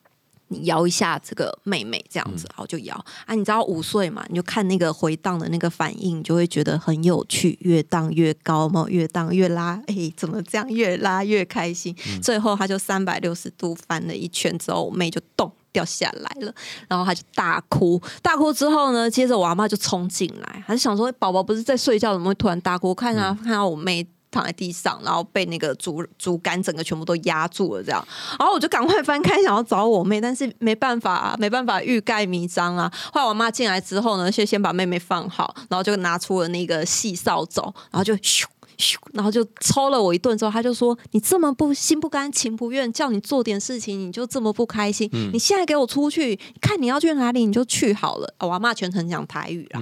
[0.53, 3.33] 你摇一下这个妹妹这样子，然后就摇啊！
[3.33, 4.23] 你知道五岁嘛？
[4.29, 11.95] 你就看那个回荡的那个反应，你就会觉得很有趣，越荡越高嘛，越荡越拉， 哎，怎么这样越拉越开心？
[12.21, 16.53] 最后他就三百六十度翻了一圈之后，我妹就咚掉下来了，
[16.87, 22.93] 然后他就大哭，大哭之后呢，接着我阿妈就冲进来，还是想说宝宝不是在睡觉，怎么会突然大哭？
[22.93, 24.07] 看啊，看到我妹。
[24.33, 28.05] 躺在地上，然后被那个竹竹竿整个全部都压住了，这样，
[28.39, 32.91] 然后我就赶快翻开想要找我妹，但是没办法，啊，没办法欲盖弥彰啊。
[33.13, 38.43] 后来我妈进来之后呢，先先把妹妹放好，然后就拿出了那个细扫帚，然后就咻
[38.77, 45.07] 咻，然后就抽了我一顿之后，他就说：“你这么不心不甘情不愿，叫你做点事情，你就这么不开心？
[45.31, 49.81] 你现在给我出去，看你要去哪里，你就去好了。”我妈全程讲台语啊。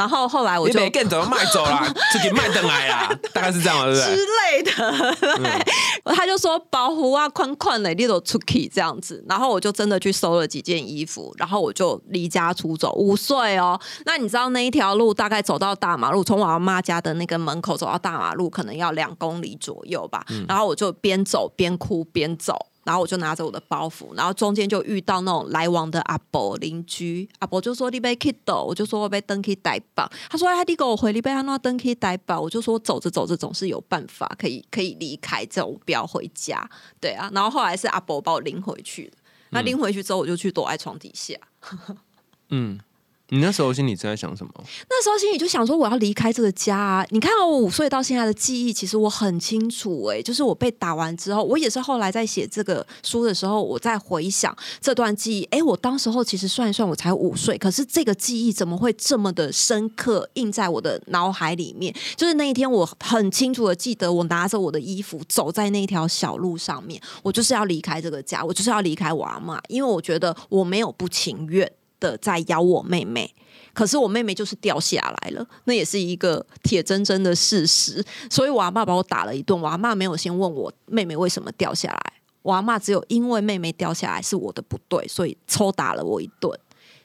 [0.00, 4.16] 然后后来我就更怎么卖走啦， 自己卖等来啦，大概是这样，对不对？
[4.16, 5.66] 之类的，
[6.16, 9.22] 他就说保护啊，宽宽的，你都出去这样子。
[9.28, 12.94] 然后我就真的去收了几件衣服，然后我就离家出走。
[12.94, 20.24] 五岁哦，那你知道那一条路大概走到大马路，从我阿妈家的那个门口走到大马路，可能要两公里左右吧。
[20.48, 22.56] 然后我就边走边哭边走。
[22.84, 36.68] 然后我就拿着我的包袱，然后中间就遇到那种来往的阿伯邻居，阿伯就说你被 k i d 我就说我被登 k 逮绑，他说哎，你给我回你被他那登 k 逮绑，我就说走着走着总是有办法可以可以离开，这种不要回家，
[37.00, 39.12] 对啊，然后后来是阿伯把我拎回去，
[39.50, 41.36] 那拎回去之后我就去躲在床底下，
[42.50, 42.78] 嗯。
[43.32, 44.52] 你那时候心里在想什么？
[44.88, 46.76] 那时候心里就想说，我要离开这个家。
[46.76, 47.06] 啊。
[47.10, 50.04] 你看，我五岁到现在的记忆，其实我很清楚。
[50.06, 55.44] 哎，就是我被打完之后，我也是后来在写这个书的时候，我在回想这段记忆。
[55.44, 61.94] 哎，我当时候其实算一算，我才五岁，可是这个记忆怎么会这么的深刻，印在我的脑海里面？
[62.16, 71.70] 就是那一天，我很清楚的记得，我拿着我的衣服走在那条小路上面，我就是要离开这个家，我就是要离开我阿妈，因为我觉得我没有不情愿。
[72.00, 73.32] 的在咬我妹妹，
[73.72, 78.04] 可是我妹妹就是掉下来了，那也是一个铁铮铮的事实。
[78.28, 86.58] 所以我阿妈把我打了一顿，我阿妈没有先问我妹妹为什么掉下来，我阿妈只有因为妹妹掉下来是我的不对，所以抽打了我一顿。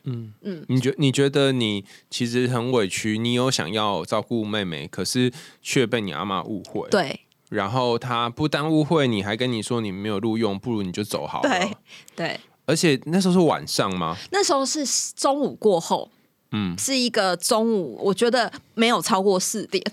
[0.08, 5.32] 嗯嗯，你觉你觉得你其实很委屈，你有想要照顾妹妹，可是
[5.62, 6.88] 却被你阿妈误会。
[6.90, 7.22] 对。
[7.50, 11.50] 然后他不但误会，你还跟你说你没有录用，不如你就走好了。
[11.50, 11.72] 对
[12.16, 14.16] 对，而且那时候是晚上吗？
[14.32, 16.10] 那时候是中午过后，
[16.52, 19.84] 嗯，是一个中午，我觉得没有超过四点。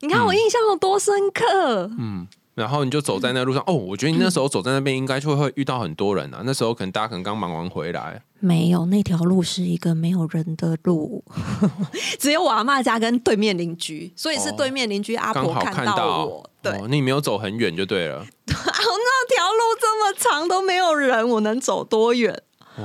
[0.00, 6.42] 你看我印象有多深刻，嗯，然后你就走在那路上，哦，我觉得你那时候走在那边应该就会遇到很多人啊。
[6.44, 11.24] 那时候可能大家可能刚忙完回来，没有那条路是一个没有人的路，
[12.18, 18.18] 只有我阿妈家跟对面邻居，所以是对面邻居阿婆看到我，对，哦，你没有走很远就对了。
[18.20, 22.42] 啊，那条路这么长都没有人，我能走多远？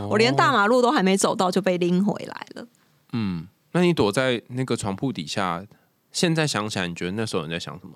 [0.10, 2.68] 我连大马路都还没走到就被拎回来了。
[3.14, 5.66] 嗯，那你躲在那个床铺底下，
[6.12, 7.94] 现在想起来，你觉得那时候你在想什么？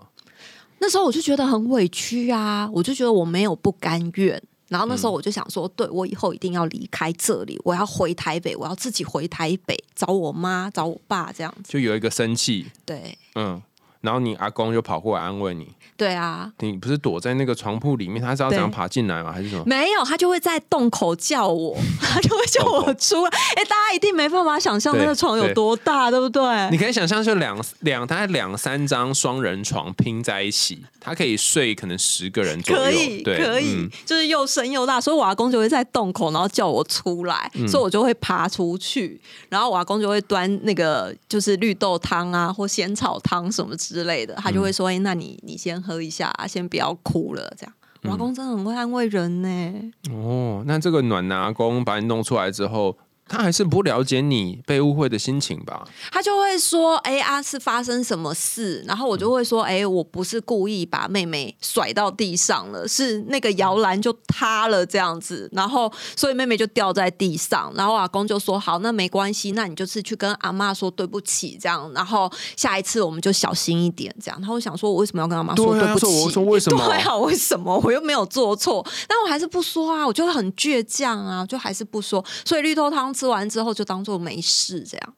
[0.80, 4.42] 那时候我就觉得很委屈啊，我就觉得我没有不甘愿。
[4.70, 11.74] 然后那时候我就想说，对我以后一定要离开这里，我要回台北，我要自己回台北找我妈、找我爸这样子。
[11.74, 13.62] 就有一个生气，对嗯，
[14.02, 15.68] 然后你阿公就跑过来安慰你。
[15.96, 19.32] 对啊，你不是躲在那个床铺里面，他是要怎样爬进来吗？
[19.32, 19.64] 还是什么？
[19.66, 23.30] 没有，他就会在洞口叫我， 他就会叫我出来。
[23.56, 26.42] 哎，大家一定没办法想象那个床有多大，对不对？
[26.72, 32.82] 你可以想象，就两两大概两三张双人床拼在一起，他可以睡可能十个人左右。
[32.82, 47.74] 可以，对，可以，嗯就是又深又大，所以我阿公就会在洞口，然后叫我出来，嗯所以我就会爬出去，然后我阿公就会端那个就是绿豆汤啊或仙草汤什么之类的，他就会说：“哎、那你你先喝一下，啊先不要哭了。”这样，
[48.04, 49.92] 我阿公真的很会安慰人呢。
[50.12, 52.98] 哦，那这个暖男阿公把你弄出来之后，
[53.32, 55.88] 他还是不了解你被误会的心情吧？
[56.12, 67.72] 他就会说：“哎、啊，是发生什么事？”然后我就会说：“哎、我不是故意把妹妹甩到地上了，是那个摇篮就塌了这样子，然后所以妹妹就掉在地上。
[67.76, 74.38] 然后阿公就说：好，那没关系，那你就是去跟阿妈说对不起，这样，然后下一次我们就小心一点，这样。
[74.42, 76.06] 然后我想说，我为什么要跟阿妈说对不起？
[76.06, 78.86] 说我说为什么对啊，为什么我又没有做错？
[79.08, 82.24] 但我还是不说啊，我就会很倔强啊，就还是不说。
[82.44, 85.14] 所以绿豆汤吃完之后就当做没事这样。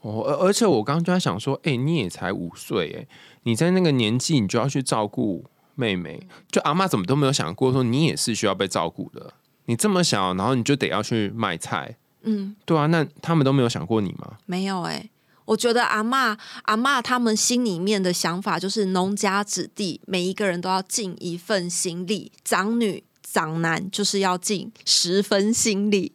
[0.00, 3.06] 哦，而而且我刚刚就在想说，哎、你也才五岁，哎，
[3.44, 9.32] 你在那个年纪，你就要去照顾妹妹，就阿妈怎么都没有想过说你也是需要被照顾的。
[9.64, 12.54] 你这么小，然后你就得要去卖菜，嗯。
[12.66, 14.36] 对啊，那他们都没有想过你吗？
[14.44, 15.08] 没有哎、
[15.46, 26.12] 我觉得阿妈阿妈他们心里面的想法就是农家子弟，每一个人都要尽一份心力，长女长男就是要尽十分心力。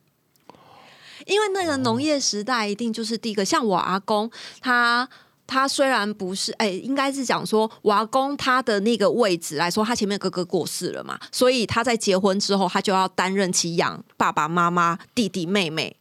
[1.26, 5.08] 因为那个农业时代一定就是第一个，像我阿公他。
[5.48, 15.96] 他虽然不是，哎、应该是讲说，我阿公他的那个位置来说，他前面哥哥过世了嘛，所以他在结婚之后，他就要担任起养爸爸妈妈、弟弟妹妹，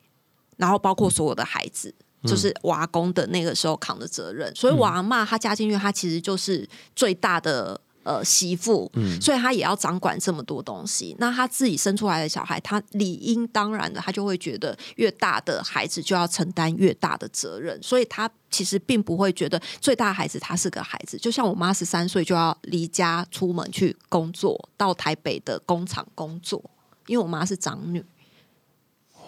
[0.56, 4.50] 然后包括所有的孩子，就是我阿公的那个时候扛的责任。
[4.56, 7.78] 所以我阿妈他嫁进去，他其实就是最大的。
[8.04, 8.90] 呃，媳妇，
[9.20, 11.16] 所以她也要掌管这么多东西。
[11.18, 17.82] 那她自己生出来的小孩，她理应当然的，她就会觉得越大的孩子就要承担越大的责任。
[17.82, 21.18] 所以她其实并不会觉得最大的孩子他是个孩子。
[21.18, 26.62] 就像我妈十三岁就要离家出门去工作，到台北的工厂工作，
[27.06, 28.04] 因为我妈是长女。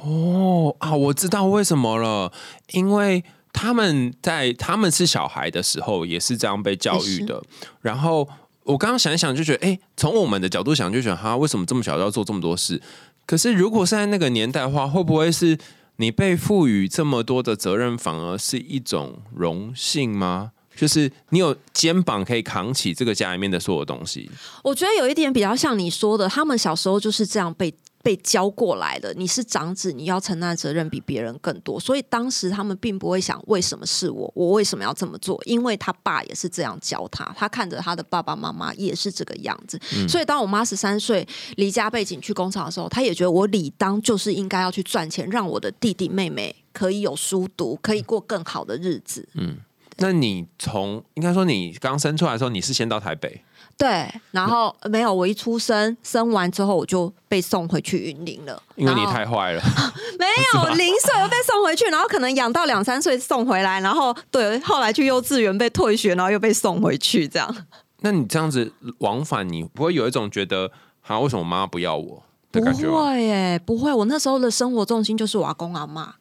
[0.03, 2.31] 哦啊，我知道为什么了，
[2.73, 7.43] 因为他们在他们是小孩的时候也是这样被教育的。
[7.81, 8.29] 然后
[8.66, 12.81] 我刚刚想一想，就觉得，哎，从我们的角度想，就觉得哈，为什么这么小就要做这么多事？
[13.24, 15.57] 可是如果是在那个年代的话，会不会是
[15.96, 20.50] 你被赋予这么多的责任，反而是一种荣幸吗？
[20.76, 24.31] 就是你有肩膀可以扛起这个家里面的所有东西。
[24.62, 27.72] 我觉得有一点比较像你说的，他们小时候就是这样被
[28.07, 29.12] 被教过来的。
[29.14, 35.42] 你是长子，你要承担的责任比别人更多，所以当时他们并不会想为什么是我，我为什么要这么做？
[35.45, 39.77] 因为他爸也是这样教他，他看着他的爸爸妈妈也是这个样子。
[40.09, 49.29] 所以当我妈十三岁离家背景去工厂的时候，他也觉得我理当就是应该要去赚钱，让我的弟弟妹妹可以有书读，可以过更好的日子。
[49.35, 49.57] 嗯
[49.99, 53.42] 那你从应该说你刚生出来的时候，你是先到台北，
[53.79, 58.62] 对，然后没有，我一出生生完之后，我就被送回去云林了。
[58.75, 59.62] 因为你太坏了。
[60.19, 67.55] 没有零岁又被送回去，然后可能养到两三岁送回来，然后对，后来去幼稚园被退学，然后又被送回去，这样
[68.01, 70.71] 那你这样子往返，你不会有一种觉得，
[71.07, 72.97] 啊，为什么妈妈不要我的不感觉不？
[72.97, 73.93] 会耶，不会。
[73.93, 76.15] 我那时候的生活重心就是我阿公阿妈，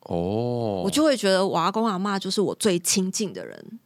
[0.00, 3.80] 哦，我就会觉得我阿公阿妈就是我最亲近的人。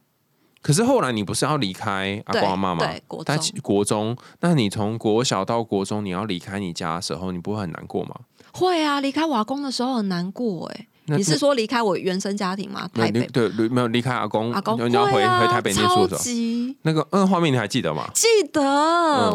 [0.61, 2.85] 可是后来你不是要离开阿公阿妈吗？
[2.85, 8.15] 对对国中国中，那你从国小到国中，你要离开你家的时候，你不会很难过吗？
[8.51, 12.89] 会啊，离开瓦工的时候很难过哎，那你是说离开我原生家庭吗？
[12.93, 18.09] 台北离对没有离开阿公，阿公你要回啊回台北念书超的时候，级那个嗯画面你还记得吗？
[18.13, 18.61] 记得，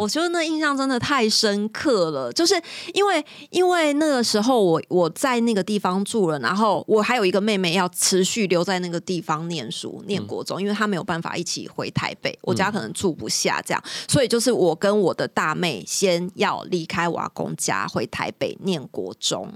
[0.00, 2.32] 我觉得那印象真的太深刻了。
[2.32, 2.54] 就是
[2.92, 19.52] 因为因为那个时候我我在那个地方住了，然后我还有一个妹妹要持续留在那个地方念书念国中，因为她没有办法一起回台北，我家可能住不下这样，所以就是我跟我的大妹先要离开我阿公家回台北念国中。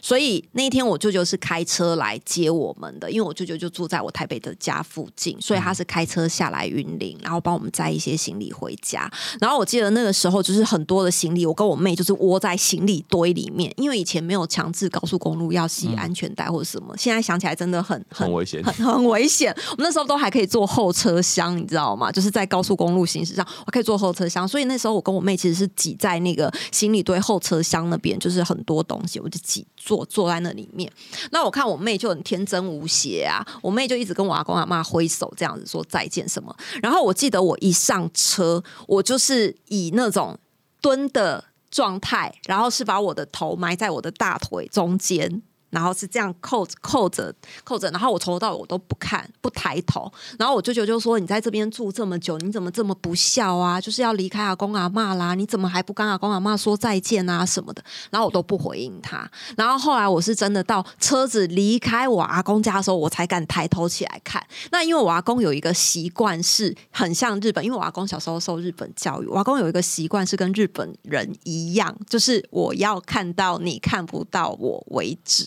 [0.00, 9.10] 所以那一天我舅舅是开车来接我们的，因为我舅舅就住在我台北的家附近，所以他是开车下来云林，然后帮我们载一些行李回家。
[9.40, 19.54] 然后我记得那个时候就是很多的行李，我跟我妹就是窝在行李堆里面，因为以前没有强制高速公路要系安全带或者什么，现在想起来真的很很危险很很危险。
[19.70, 22.10] 我们那时候都还可以坐后车厢，你知道吗？
[22.12, 30.90] 就是在高速公路行驶上，我可以坐后车厢，所以那时候我跟我妹其实是挤在那个行李堆后车厢那边，就是很多东西，我就挤坐坐在那里面。
[31.30, 36.54] 那我看我妹就很天真无邪啊，我妹就一直跟我阿公阿妈挥手这样子说再见什么。
[36.82, 40.38] 然后我记得我一上车，我就是以那种
[40.80, 45.42] 蹲的状态，然后是把我的头埋在我的大腿中间。
[45.70, 53.80] 然后是这样扣着扣着扣着，然后我从头到尾我都不看不抬头，然后我舅舅就说：“你在这边住这么久，你怎么这么不孝啊？
[53.80, 59.28] 就是要离开阿公阿妈啦，你怎么还不跟阿公阿妈说再见啊什么的？”然后我都不回应他。
[59.56, 64.44] 然后后来我是真的到车子离开我阿公家的时候，我才敢抬头起来看。
[64.70, 75.46] 那因为我阿公有一个习惯是很像日本，因为我阿公小时候受日本教育，我阿公有一个习惯是跟日本人一样，就是我要看到你看不到我为止。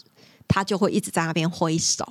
[0.50, 2.06] 他就会一直在那边挥手，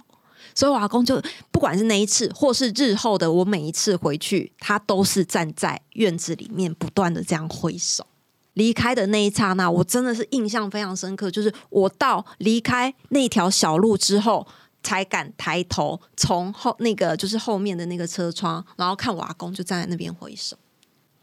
[0.54, 1.20] 所以我阿公就
[1.50, 8.06] 不管是那一次，或是日后的我每一次回去，他都是站在院子里面不断的这样挥手。
[8.54, 14.46] 离开的那一刹那，我真的是印象非常深刻，就是我到离开那条小路之后，
[14.82, 20.56] 才敢抬头从后那个就是后面的那个车窗，然后看我阿公就站在那边挥手。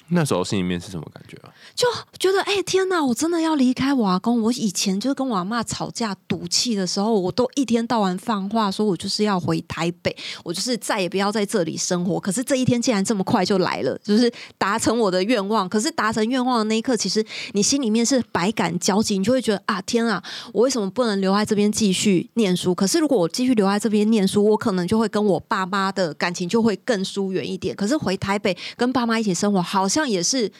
[0.09, 1.49] 那时候心里面是什么感觉啊？
[1.73, 1.87] 就
[2.19, 4.41] 觉得哎、天哪，我真的要离开我阿公。
[4.41, 12.19] 我以前就是跟我阿妈吵架赌气的时候，我都一天到晚放话说，我就是要回台北，我就是再也不要在这里生活。
[12.19, 15.67] 可是这一天竟然这么快就来了，就是达成我的愿望。
[15.67, 22.75] 可是达成愿望的那一刻，其实你心里面是百感交集，你就会觉得啊，天啊，我为什么不能留在这边继续念书？
[22.75, 27.75] 可是如果我继续留在这边念书，我可能就会跟我爸妈的感情就会更疏远一点。
[27.75, 30.51] 可是回台北跟爸妈一起生活，好像也是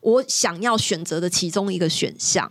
[0.00, 2.50] 我想要选择的其中一个选项。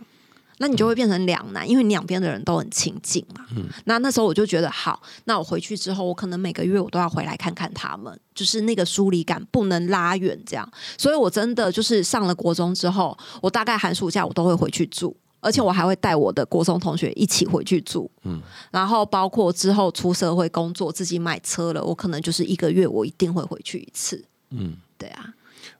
[0.58, 3.44] 那你就会变成两难，因为你两边的人都很亲近嘛。
[3.56, 10.70] 嗯那那时候我就觉得，好，那我回去之后，我可能每个月我都要回来看看他们，就是那个疏离感不能拉远，这样。
[10.96, 15.16] 所以我真的就是上了国中之后，我大概寒暑假我都会回去住。
[15.40, 18.40] 而且我还会带我的国中同学一起回去住，嗯，
[18.70, 25.34] 然后包括之后出社会工作，自己买车了，我可能就是一个月我一定会回去一次，嗯，对啊，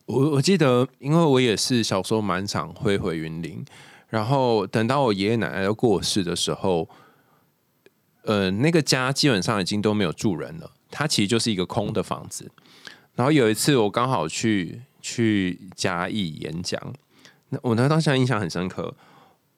[0.06, 3.64] 我我记得，因为我也是小时候蛮常会回云林，
[4.08, 6.88] 然后等到我爷爷奶奶要过世的时候，
[8.22, 12.50] 呃，那个家基本上已经都没有住人了，它其实就是一个空的房子。
[13.14, 16.80] 然后有一次我刚好去去嘉义演讲，
[17.50, 18.94] 那我那当下印象很深刻，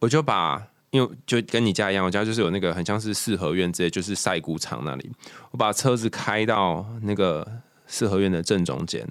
[0.01, 0.69] 我就把。
[0.91, 5.11] 因为就跟你家一样，我家就是有那个很像是四合院之类，就是晒谷场那里。
[5.51, 7.47] 我把车子开到那个
[7.87, 9.07] 四合院的正中间，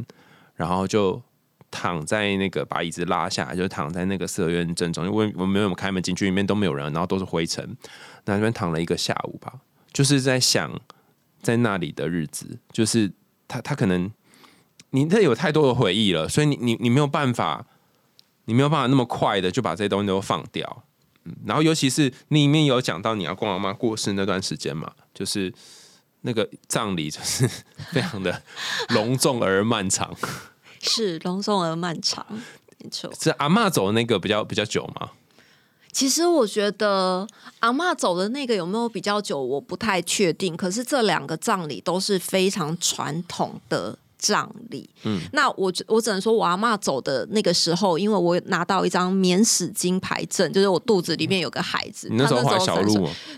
[0.55, 1.21] 然后就
[1.69, 7.75] 躺在那个把椅子拉下来，就躺在那个四合院正中，因为我没有开门进去，里面都没有人，然后都是灰尘。
[8.25, 9.53] 那边躺了一个下午吧，
[9.93, 10.79] 就是在想
[11.41, 13.11] 在那里的日子，就是
[13.47, 14.11] 他他可能
[14.89, 17.65] 你这有太多的回忆了，所以你你你没有办法，
[18.45, 20.83] 你没有办法那么快的就把这些东西都放掉。
[21.25, 25.53] 嗯，然后尤其是你里面有讲到你要公阿妈过世那段时间嘛，就是
[26.25, 27.47] 那个葬礼就是
[27.93, 28.41] 非常的
[28.89, 30.13] 隆重而漫长。
[30.81, 32.25] 是隆重而漫长，
[32.79, 33.11] 没错。
[33.19, 35.11] 是阿妈走的那个比较比较久吗？
[35.91, 37.25] 其实我觉得
[37.59, 40.55] 阿妈走的那个有没有比较久，我不太确定。
[40.57, 43.97] 可是这两个葬礼都是非常传统的
[44.27, 44.89] 葬礼。
[45.03, 52.07] 嗯，那我我只能说我阿妈走的那个时候，因为我拿到一张免死金牌证，就是我肚子里面有个孩子。
[52.09, 52.41] 你那时候？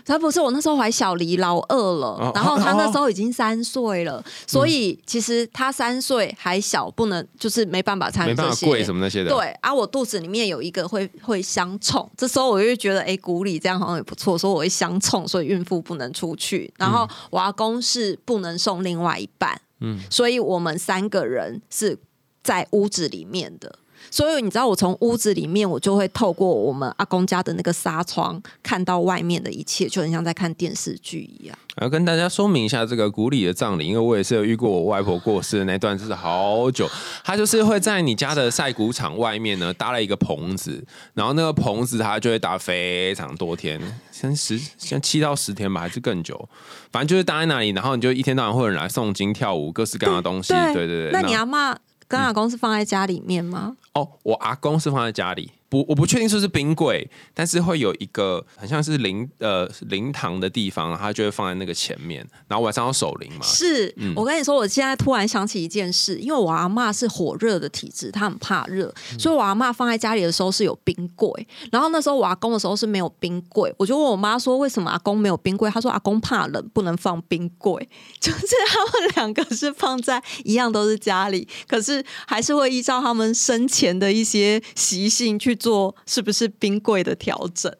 [0.04, 8.66] 他不是我那时候怀小黎老二了，哦然后他那时候已经三岁了，所以其实他三岁还小，不能就是没办法参与没办法这些。
[8.66, 9.30] 跪什么那些的。
[9.30, 16.72] 对啊，我肚子里面有一个会会相冲，这时候我就觉得，哎，谷里这样好像也不错，所以我会相冲，所以孕妇不能出去。
[16.78, 21.98] 然后我阿公是不能送另外一半，嗯，所以我们三个人是
[22.42, 23.78] 在屋子里面的。
[24.10, 31.56] 所以你知道，我从屋子里面，我就会透过我们阿公家的那个纱窗，看到外面的一切，就很像在看电视剧一样。
[31.80, 36.90] 要跟大家说明一下这个古里的葬礼，因为我也是有遇过我外婆过世的那段，是好久。
[37.22, 40.84] 他就是会在你家的晒谷场外面呢搭了一个棚子，
[41.14, 43.80] 然后那个棚子它就会搭非常多天，
[44.10, 46.48] 像十像七到十天吧，还是更久。
[46.90, 50.52] 反正就是搭在那里，然后你就一天到晚会有人来诵经跳舞，各式各样的东西。
[50.72, 51.10] 对对对。
[51.12, 51.76] 那你阿妈
[52.08, 53.76] 跟阿公是放在家里面吗？
[53.92, 55.52] 哦，我阿公是放在家里。
[55.70, 63.42] 不，我不确定是不是冰柜，但是会有一个很像是灵呃灵堂的地方，它就会放在那个前面，然后晚上要守灵嘛。
[63.42, 71.46] 是，我跟你说，我现在突然想起一件事，因为我阿妈是火热的体质，她很怕热，所以我阿妈放在家里的时候是有冰柜。
[71.70, 75.70] 然后那时候我阿公的时候是没有冰柜，我就问我妈说，为什么阿公没有冰柜？
[75.70, 77.86] 她说阿公怕冷，不能放冰柜。
[78.18, 85.57] 就是他们两个是放在一样都是家里，可是还是会依照他们生前的一些习性去。
[85.58, 87.70] 做是不是冰柜的调整？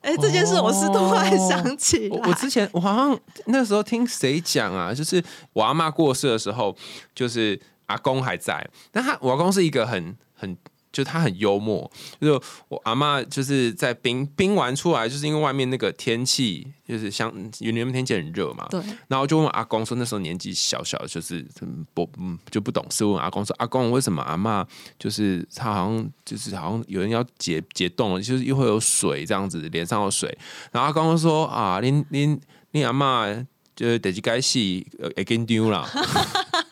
[0.00, 2.28] 哎，这件事我是突然想起来。
[2.28, 5.22] 我之前我好像那时候听谁讲啊，就是
[5.52, 6.76] 我阿妈过世的时候，
[7.14, 10.56] 就是阿公还在，但他我阿公是一个很很。
[10.92, 18.80] 就他很幽默，就是我阿妈就是在冰冰完出来，就是因为外面那个天气就是像云南天气很热嘛，对。
[19.06, 21.46] 然后就问阿公说，那时候年纪小小，就是
[21.94, 24.66] 不嗯就不懂事，问阿公说，阿公为什么阿妈
[24.98, 30.36] 就是他好像就是好像有人要解解冻了，就是又会有水这样子，脸上有水。
[30.72, 32.40] 然后阿公说啊，您您
[32.72, 33.26] 您阿妈
[33.76, 35.88] 就是得去该戏呃给丢了。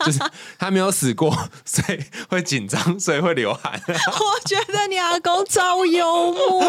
[0.06, 0.20] 就是
[0.58, 1.36] 他没有死过，
[1.66, 2.00] 所以
[2.30, 3.72] 会紧张，所以会流汗。
[3.86, 6.62] 我觉得你阿公超幽默，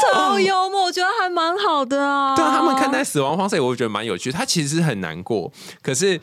[0.00, 2.34] 超幽默，我觉得还蛮好的啊。
[2.36, 4.30] 对他们看待死亡方式，我觉得蛮有趣。
[4.32, 6.20] 他其实很难过，可是。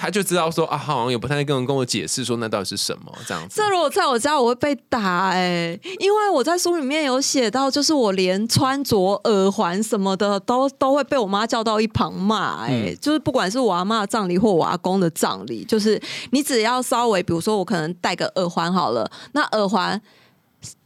[0.00, 3.56] 他就知道说啊，好像也不太跟人跟我解释说那到底是什么这样子。
[3.56, 20.00] 这如果在我家，我会被打哎，因为我在书里面有写到，就是我连穿着耳环什么的都都会被我妈叫到一旁骂哎，就是不管是我阿妈的葬礼或我阿公的葬礼，就是你只要稍微，比如说我可能戴个耳环好了，那耳环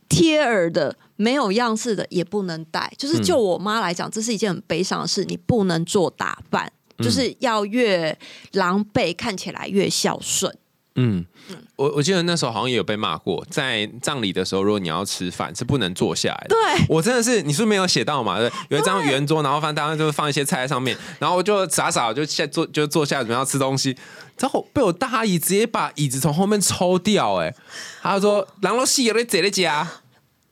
[0.08, 6.72] 贴耳的没有样式的也不能戴，就是就我妈来讲，这是一件很悲伤的事，你不能做打扮。
[6.98, 8.16] 就是要越
[8.52, 10.56] 狼狈，看起来越孝顺。
[10.96, 11.26] 嗯，
[11.74, 16.50] 我我记得那时候好像也有被骂过，在葬礼的时候，如果你要吃饭，是不能坐下来的。
[16.50, 18.38] 对，我真的是，你是没有写到嘛？
[18.38, 23.96] 对，有一张圆桌，然后放，当然就是放一些菜在上面，然后我就傻傻就下坐，就坐下准备要吃东西，
[24.38, 27.40] 然后被我大阿姨直接把椅子从后面抽掉。
[27.40, 27.52] 哎，
[28.00, 29.84] 他说：“狼肉戏有在这里家，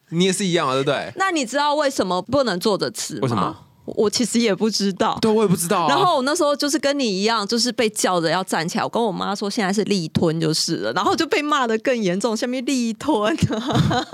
[0.09, 3.21] 你也是一样啊，对不对？”那你知道为什么不能坐着吃？
[3.21, 3.57] 为什么？
[3.85, 5.89] 我其实也不知道，对，我也不知道。
[5.89, 8.85] 然后我那时候就是跟你一样，就是被叫着要站起来。
[8.85, 13.37] 我跟我妈说现在是力吞就是了，然后就被骂的更严重，下面力吞。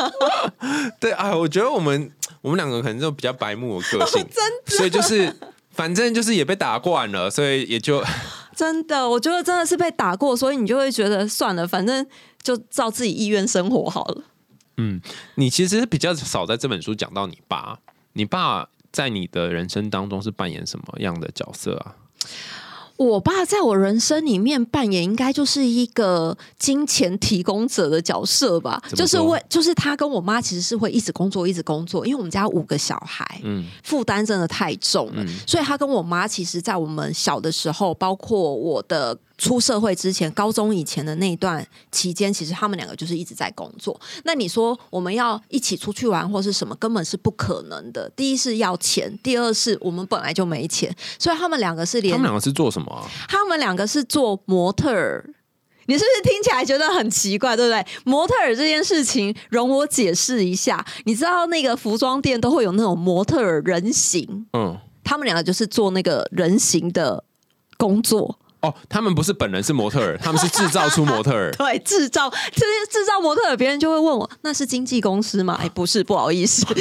[0.99, 2.11] 对啊，我觉得我们
[2.41, 4.77] 我们两个可能就比较白目的个性， 真的。
[4.77, 5.37] 所以就是
[5.71, 8.03] 反正就是也被打惯了，所以也就
[8.57, 12.07] 真的，我觉得真的是被打过，所以你就会觉得算了，反正
[12.43, 14.23] 就照自己意愿生活好了。
[14.79, 15.01] 嗯，
[15.35, 17.81] 你其实比较少在这本书讲到你爸，
[18.15, 18.71] 你爸。
[18.93, 21.95] 在你的人生当中是扮演什么样的角色啊？
[22.97, 39.17] 我爸在我人生里面扮演应该就是一个金钱提供者的角色吧，就是为就是他跟我妈其实是会一直工作一直工作，因为我们家五个小孩，嗯，负担真的太重了，所以他跟我妈其实，在我们小的时候，包括我的。
[39.39, 43.99] 出社会之前，高中以前的那一段期间，其实他们两个就是一直在工作。
[44.25, 48.11] 那你说我们要一起出去玩或是什么，根本是不可能的。
[48.11, 53.09] 第一是要钱，第二是我们本来就没钱，所以他们两个是连他们两个是做什么？
[53.29, 55.33] 他们两个是做模特儿。
[55.87, 57.87] 你是不是听起来觉得很奇怪，对不对？
[58.05, 60.85] 模特儿这件事情，容我解释一下。
[61.05, 67.25] 你知道那个服装店都会有那种模特儿人形，嗯，他们两个就是做那个人形的
[67.79, 68.39] 工作。
[68.61, 71.53] 哦，他们不是本人是模特儿， 他们是制造出模特儿。
[71.57, 75.57] 对，制造这些制造模特儿，别人就会问我，那是经纪公司吗？
[75.63, 76.75] 哎，不是，不好意思，就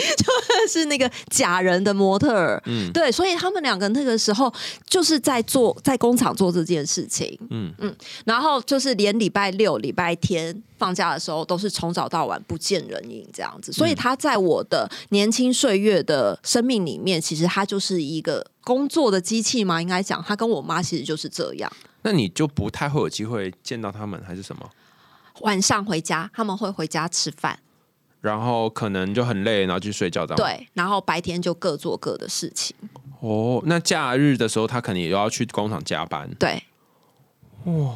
[0.68, 2.62] 是那个假人的模特儿。
[2.66, 4.52] 嗯，对，所以他们两个那个时候
[4.90, 7.38] 就是在做，在工厂做这件事情。
[7.52, 13.72] 嗯嗯，然后就是连礼拜六、礼拜天放假的时候，都是从早到晚不见人影这样子。
[13.72, 18.44] 所以他在我的年轻岁月的生命里面，其实他就是一个。
[18.68, 21.72] 工作的机器嘛，应该讲，他跟我妈其实就是这样。
[22.01, 24.70] 那你就不太会有机会见到他们，还是什么？
[25.39, 27.57] 晚上回家，他们会回家吃饭，
[28.20, 30.26] 然后可能就很累，然后去睡觉。
[30.26, 32.76] 这样对，然后白天就各做各的事情。
[33.22, 36.30] 哦，那假日的时候，他可能也要去工厂加班。
[36.38, 36.61] 对，
[37.63, 37.93] 哇，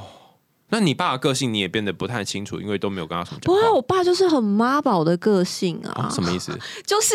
[0.69, 3.71] 那你爸的个性你也变得不太清楚，因为都没有跟他什么讲不过话。
[3.73, 6.57] 我爸就是很妈宝的个性啊，哦什么意思？
[6.87, 7.13] 就是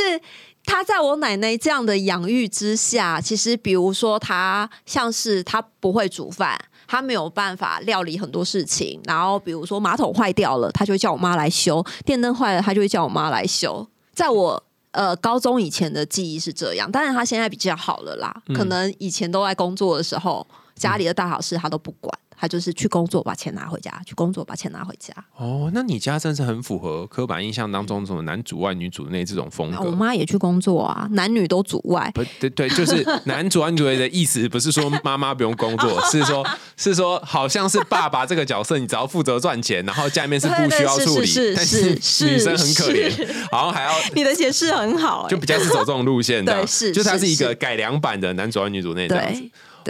[0.67, 6.61] 他在我奶奶这样的养育之下，其实比如说他像是他不会煮饭。
[6.89, 13.85] 他没有办法料理很多事情，然后比如说马桶坏掉了，他就会叫我妈来修；电灯坏了，他就会叫我妈来修。
[14.12, 14.62] 在我
[14.93, 18.33] 呃高中以前的记忆是这样，当然他现在比较好了啦。
[18.55, 20.47] 可能以前都在工作的时候，
[20.77, 25.12] 家里的大小事他都不管，他就是去工作把钱拿回家，去工作把钱拿回家。
[25.37, 29.84] 哦，那你家真是很符合刻板印象当中什么男主外女主内这种风格。
[29.84, 29.97] 我。
[29.97, 32.11] 妈也去工作啊，男女都主外。
[32.14, 49.43] 不对对，就是 男主外女主内的意思，不是说妈妈不用工作， 是说是说好像是爸爸这个角色，你只要负责赚钱，然后家里面是不需要处理，但是是女生很可怜，然后还要 你的解释很好、欸，就比较是走这种路线的，对是就它是一个改良版的男主外女主内这样子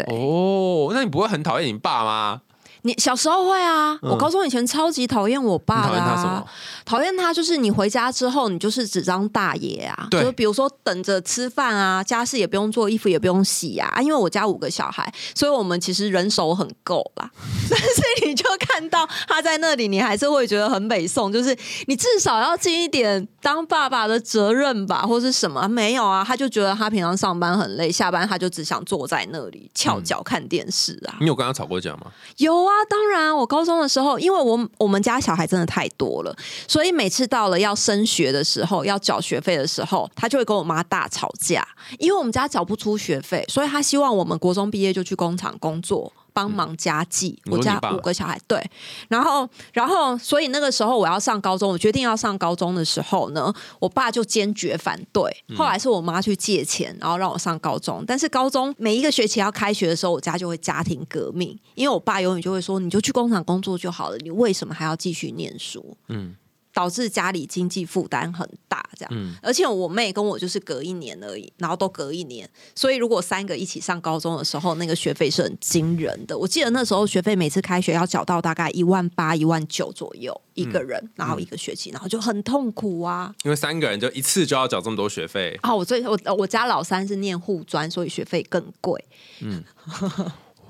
[0.05, 2.42] 哦，那你不会很讨厌你爸吗？
[2.87, 6.47] 你小时候会啊，嗯我高中以前超级讨厌我爸你的、啊，厌他什么？
[6.84, 13.91] 讨厌他就是你回家之后，你就是只当大爷啊，对就比如说等着吃饭啊，家事也不用做，衣服也不用洗啊。
[13.93, 17.28] 啊因为我家五个小孩，所以我们其实人手很够啦。
[17.68, 21.57] 但是你就看到他在那里，你还是会觉得很美颂，就是
[21.87, 25.66] 你至少要尽一点当爸爸的责任吧，或是什么？
[25.68, 31.16] 没有啊，他就觉得他平常上班很累，下班他就只想坐在那里翘脚看电视啊。
[31.20, 32.07] 你有跟他吵过架吗？
[32.37, 36.37] 有啊，啊当然，我高中的时候，因为我我们家小孩真的太多了，
[36.68, 41.66] 所以每次到了要升学的时候，要缴学费的时候，他就会跟我妈大吵架，
[41.99, 46.12] 因为我们家缴不出学费，所以他希望我们国中毕业就去工厂工作。
[46.37, 48.62] 帮忙家计，我家五个小孩，对，
[49.09, 55.34] 然后，然后，所以那个时候我要上高中，我决定要上高中的时候呢，我爸就坚决反对。
[55.57, 58.05] 后来是我妈去借钱，然后让我上高中。
[58.07, 66.37] 但是高中每一个学期要开学的时候，我家就会家庭革命，因为我爸永远就会说：“你就去工厂工作就好了，你为什么还要继续念书？”嗯
[66.77, 69.11] 导致家里经济负担很大，这样。
[69.14, 76.37] 嗯，而且我妹跟我就是隔一年而已，然后都隔一年，所以如果三个一起上高中的时候，那个学费是很惊人的。
[76.37, 83.35] 我记得那时候学费每次开学要缴到大概一万八、一万九左右一个人，然后一个学期，然后就很痛苦啊。
[83.45, 89.03] 因为三个人就一次就要缴这么多学费，啊，我最我我家老三是念护专，所以学费更贵。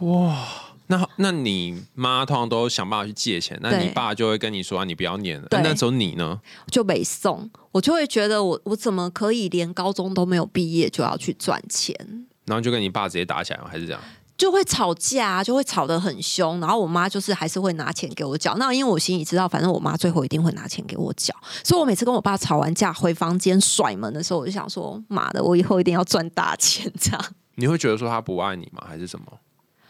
[0.88, 5.46] 那那你妈通常都想办法去借钱，那你爸就会跟你说、啊、你不要念了。
[5.50, 6.40] 那时候你呢？
[6.70, 11.94] 就没送，我就会觉得我我怎么可以连高中都没有毕业就要去赚钱？
[12.44, 13.66] 然后就跟你爸直接打起来吗？
[13.68, 14.00] 还是这样？
[14.36, 18.54] 就会吵架，就会吵得很凶，然后我妈就是还是会拿钱给我缴。
[18.56, 21.34] 那因为我心里知道，反正我妈最后一定会拿钱给我缴，
[21.64, 26.92] 所以我每次跟我爸吵完架回房间甩门的时候，我就想说：妈的，我以后一定要赚大钱！
[27.00, 28.84] 这样，你会觉得说他不爱你吗？
[28.86, 29.26] 还是什么？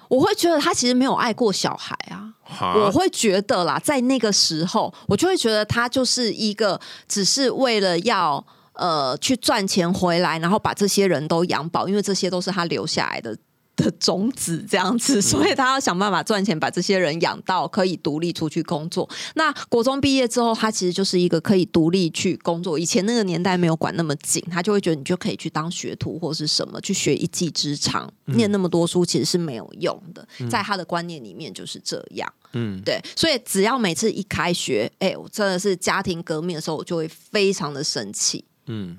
[0.09, 2.33] 我会觉得他其实没有爱过小孩啊。
[2.77, 8.45] 我会觉得啦，在那个时候，我就会觉得他就是一个只是为了要
[8.75, 13.37] 呃去赚钱回来，然后把这些人都养饱，因为这些都是他留下来的。
[13.77, 19.09] 的种子这样子，所以他要想办法赚钱，把这些人养到可以独立出去工作。
[19.35, 22.79] 那国中毕业之后，他其实就是一个可以独立去工作。
[22.79, 28.11] 以前那个年代没有管那么紧，他就会觉得你就可以去当学徒或是什么，去学一技之长。
[28.27, 32.33] 念那么多书其实是没有用的，在他的观念里面就是这样。
[32.55, 38.45] 嗯，对，所以只要每次一开学，哎、我真的是家庭革命的时候，我就会非常的生气。
[38.67, 38.97] 嗯，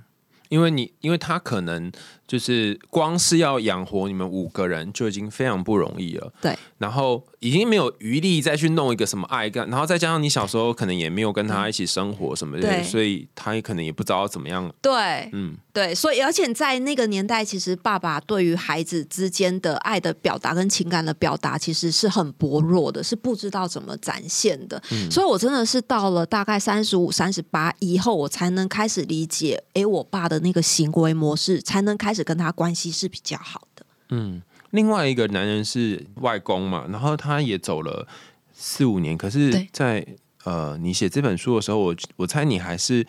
[0.50, 1.92] 因为你因为他可能
[2.28, 24.82] 就是光是要养活你们五个人就已经非常不容易了，对，然后已经没有余力再去弄一个什么爱干，然后再加上你小时候可能也没有跟他一起生活什么的，对所以他也可能也不知道怎么样，对，嗯，对，所以而且在那个年代，其实爸爸对于孩子之间的爱的表达跟情感的表达，其实是很薄弱的，是不知道怎么展现的。
[25.10, 33.86] 所以我真的是到了大概三十五、三十八以后，我才能开始理解，哎，我爸的那个行为模式，才能开始跟他关系是比较好的。
[34.10, 38.06] 嗯另外一个男人是外公嘛，然后他也走了
[38.54, 40.06] 四五年，可是对在，
[40.44, 43.06] 呃你写这本书的时候，我我猜你还是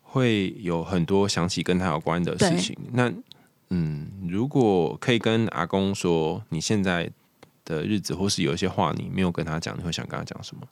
[0.00, 2.76] 会有很多想起跟他有关的事情。
[2.92, 3.12] 那
[3.68, 7.10] 嗯，如果可以跟阿公说你现在
[7.64, 10.62] 的日子，或是有一些话你没有跟他讲，你会想跟他讲什么？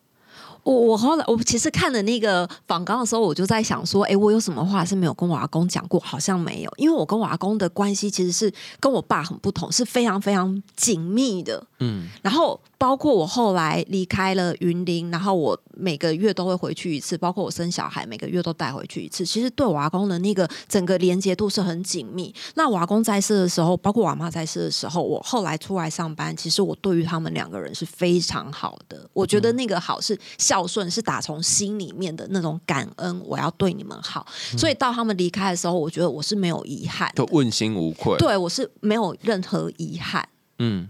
[0.62, 5.98] 我我后来我其实看了那个访纲的时候，我就在想说，哎，我有什么话是没有跟我阿公讲过？
[6.00, 11.64] 好像没有，因为我跟我阿公的关系其实是跟我爸很不同，是非常非常紧密的。
[11.78, 19.22] 嗯，然后包括我后来离开了云林，然后我每个月都会回去一次，包括我生小孩每个月都带回去一次。
[19.22, 22.34] 其实对我阿公的那个整个连接度是很紧密。
[22.54, 29.06] 那我阿公在世的时候，包括我阿妈在世的时候，我后来出来上班，其实我对于他们两个人是非常好的。
[29.12, 34.26] 我觉得那个好是孝顺，是打从心里面的那种感恩，我要对你们好。
[34.56, 38.16] 所以到他们离开的时候，我觉得我是没有遗憾，就问心无愧。
[38.16, 40.26] 对我是没有任何遗憾。
[40.58, 40.88] 嗯。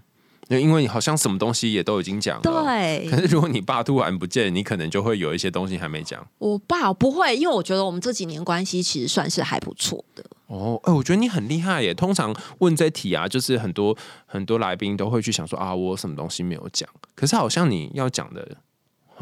[0.58, 3.08] 因为你好像什么东西也都已经讲了，对。
[3.10, 6.26] 可是如果你爸突然不见，你可能就会有一些东西还没讲。
[6.38, 10.24] 我爸不会，因为我觉得我们这几年关系其实算是还不错的。
[10.46, 11.94] 哦，哎，我觉得你很厉害耶。
[11.94, 13.96] 通常问这题啊，就是很多
[14.26, 16.88] 很多来宾都会去想说啊，我什么东西没有讲。
[17.14, 18.56] 可是好像你要讲的。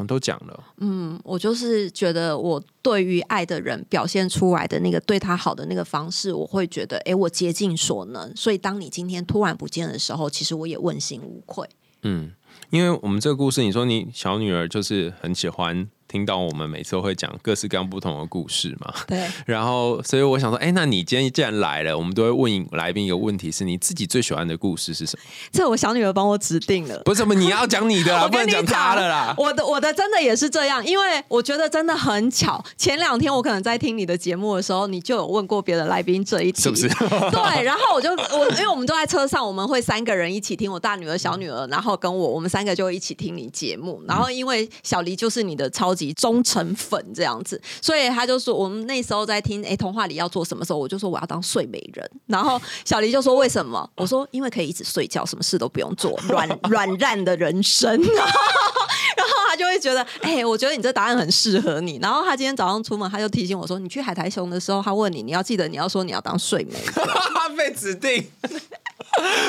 [0.05, 8.35] 都讲了，嗯，我就是觉得我对于爱的人表现出来的那个对他好的那个方式，我会觉得，哎，我竭尽所能。
[8.35, 11.67] 所以当你今天突然不见的时候，其实我也问心无愧。
[12.03, 12.31] 嗯，
[12.69, 15.89] 因为我们这个故事，你说你小女儿就是很喜欢。
[16.09, 18.91] 听到我们每次都会讲各式各样不同的故事嘛？
[19.07, 19.25] 对。
[19.45, 25.23] 然后，所以我想说，哎，那你今天既然来了，我们都会问来宾一个问题：是你自己最喜欢的故事是什么？
[25.51, 26.99] 这我小女儿帮我指定了。
[27.05, 29.33] 不是什么，你要讲你的， 不能讲她的啦。
[29.37, 32.63] 我的我的真的也是这样，因为我觉得真的很巧。
[32.75, 36.87] 前两天我可能在听你的节目的时候，你就有问过别的来宾这一题，是不是？
[37.29, 37.63] 对。
[37.63, 44.01] 然后我就我，因为我们都在车上，我们会三个人一起听，我大女儿、小女儿，然后跟我，我们三个就一起听你节目。
[44.07, 46.69] 然后因为小黎就是你的超级忠诚。
[46.79, 52.09] 粉这样子，所以他就说，我们那时候在听，哎，童话里要做什么时候，我就说我要当睡美人。
[52.27, 53.89] 然后小黎就说为什么？
[53.95, 57.91] 我说因为可以一直睡觉，什么事都不用做，软软烂的人生。
[57.99, 61.99] 然后他就会觉得，哎，我觉得你这答案很适合你。
[62.01, 66.93] 然后他今天早上出门，他就提醒我说，你去海苔熊的时候，他问你，你要记得你要说你要当睡美人。
[67.57, 68.25] 被指定，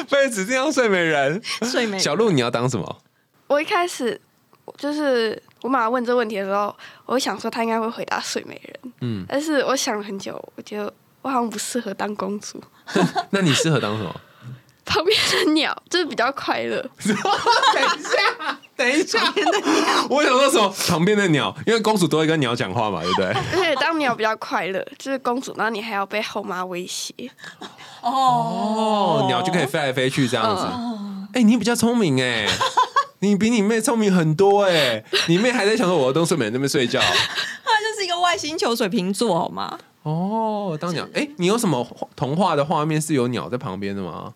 [0.09, 1.41] 被指定当睡美人。
[1.63, 2.97] 睡美小鹿，你要当什么？
[3.47, 4.21] 我一开始
[4.79, 5.41] 就是。
[5.63, 8.93] 我妈问这问题的时候，我想说她应该会回答睡美人。
[9.03, 10.91] 嗯，但是我想了很久，我觉得
[11.21, 12.59] 我好像不适合当公主。
[13.29, 14.11] 那你适合当什么？
[14.87, 15.15] 旁边
[15.45, 16.81] 的鸟，就是比较快乐。
[17.05, 19.21] 等一下，等一下，
[20.09, 20.75] 我想说什么？
[20.89, 23.27] 旁边的鸟，因为公主都会跟鸟讲话嘛，对不对？
[23.27, 27.13] 而且当鸟比较快乐，就是公主，然后你还要被后妈威胁。
[28.01, 30.65] 哦，鸟就可以飞来飞去这样子。
[31.35, 32.49] 哎，你比较聪明哎。
[33.21, 35.03] 你比你妹聪明很多哎！
[35.29, 37.07] 你妹还在想说我要当睡美人那边睡觉， 她
[37.81, 39.79] 就是一个外星球水瓶座好吗？
[40.03, 44.33] 哦，当鸟哎，你有什么童话的画面是有鸟在旁边的吗？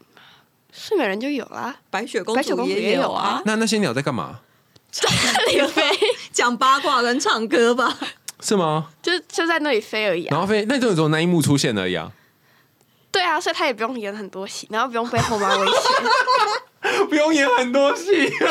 [0.72, 3.41] 睡美人就有啦，白雪公主也有啊。
[3.47, 4.41] 那那些鸟在干嘛？
[4.91, 5.82] 在那里飞，
[6.32, 7.99] 讲八卦跟唱歌吧？
[8.41, 8.89] 是吗？
[9.03, 10.24] 就就在那里飞而已。
[10.26, 12.12] 然后飞，那就只有那一幕出现而已啊。
[13.11, 15.72] 对啊，所以他也不用演很多戏，然后不用被后妈威胁。
[17.09, 18.30] 不用演很多戏，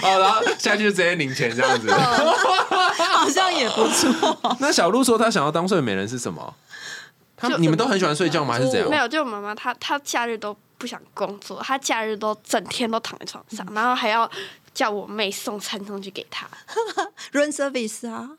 [0.00, 4.56] 好，然后下去就直接领钱这样子， 好像也不错。
[4.60, 6.54] 那小鹿说他想要当睡美人是什么？
[7.36, 8.54] 他你们都很喜欢睡觉吗？
[8.54, 8.88] 还是怎样？
[8.88, 14.30] 没有，就妈妈她她假日都不想工作，她假日都整天都躺在床上，然后还要
[14.72, 16.46] 叫我妹送餐上去给她
[17.32, 18.30] ，run service 啊。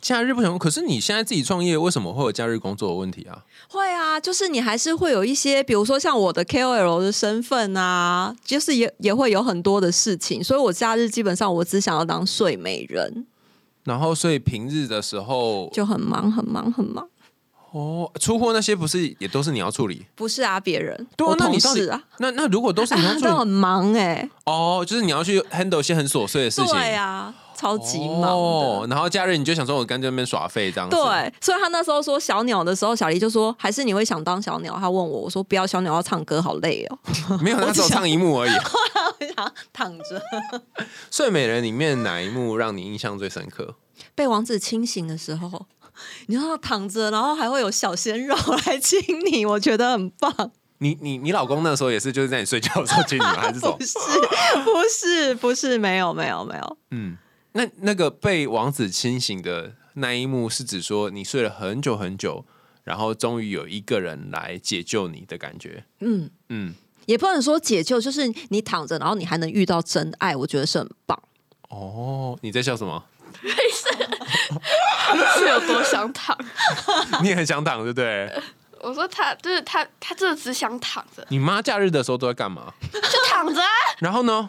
[0.00, 3.44] 假日不想，可是你现在自己创业，为什么会有假日工作的问题啊？
[3.68, 13.26] 会啊，就是你还是会有一些，比如说像我的 KOL 的身份啊，就是也也会有很多的事情，所以我假日基本上我只想要当睡美人。
[13.84, 17.08] 然后，所以平日的时候就很忙，很忙，很忙。
[17.72, 20.04] 哦，出货那些不是也都是你要处理？
[20.16, 22.02] 不是啊，别人，我同事啊。
[22.18, 24.28] 那那如果都是你要处理， 很忙哎。
[24.44, 26.72] 哦，就是你要去 handle 一些很琐碎的事情。
[26.72, 27.32] 对啊。
[27.60, 30.88] 超级忙哦然后假日你就想说，我干脆那边耍废这样。
[30.88, 30.98] 对，
[31.42, 34.78] 所以他那时候说小鸟的时候，小黎就说，还是你会想当小鸟？
[34.80, 36.98] 他问我，我说不要，小鸟要唱歌，好累哦。
[37.44, 38.50] 没有，他只有唱一幕而已。
[38.50, 40.22] 我想躺着。
[41.10, 43.74] 睡美人里面哪一幕让你印象最深刻？
[44.14, 45.66] 被王子清醒的时候，
[46.28, 48.34] 你知道躺着，然后还会有小鲜肉
[48.66, 50.52] 来亲你，我觉得很棒。
[50.78, 53.36] 你你你老公那时候也是就是在你睡觉的时候亲你吗？
[53.36, 53.60] 还是？
[53.68, 53.98] 不是，
[54.64, 56.76] 不是，不是，没有，没有，没有。
[56.92, 57.18] 嗯。
[57.52, 62.44] 那那个被王子清醒的那一幕，是指说你睡了很久很久，
[62.84, 65.84] 然后终于有一个人来解救你的感觉。
[66.00, 66.74] 嗯嗯，
[67.06, 71.20] 也不能说解救，就是你躺着，然后你还能遇到真爱，我觉得是很棒。
[71.68, 73.04] 哦，你在笑什么？
[73.42, 73.88] 没事，
[75.38, 76.36] 是有多想躺？
[77.22, 78.32] 你也很想躺，对不对？
[78.80, 81.26] 我说他就是他，他真的只想躺着。
[81.28, 82.72] 你妈假日的时候都在干嘛？
[82.92, 83.68] 就躺着啊。
[83.98, 84.48] 然后呢？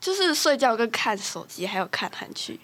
[0.00, 2.60] 就是睡觉跟看手机，还有看韩剧。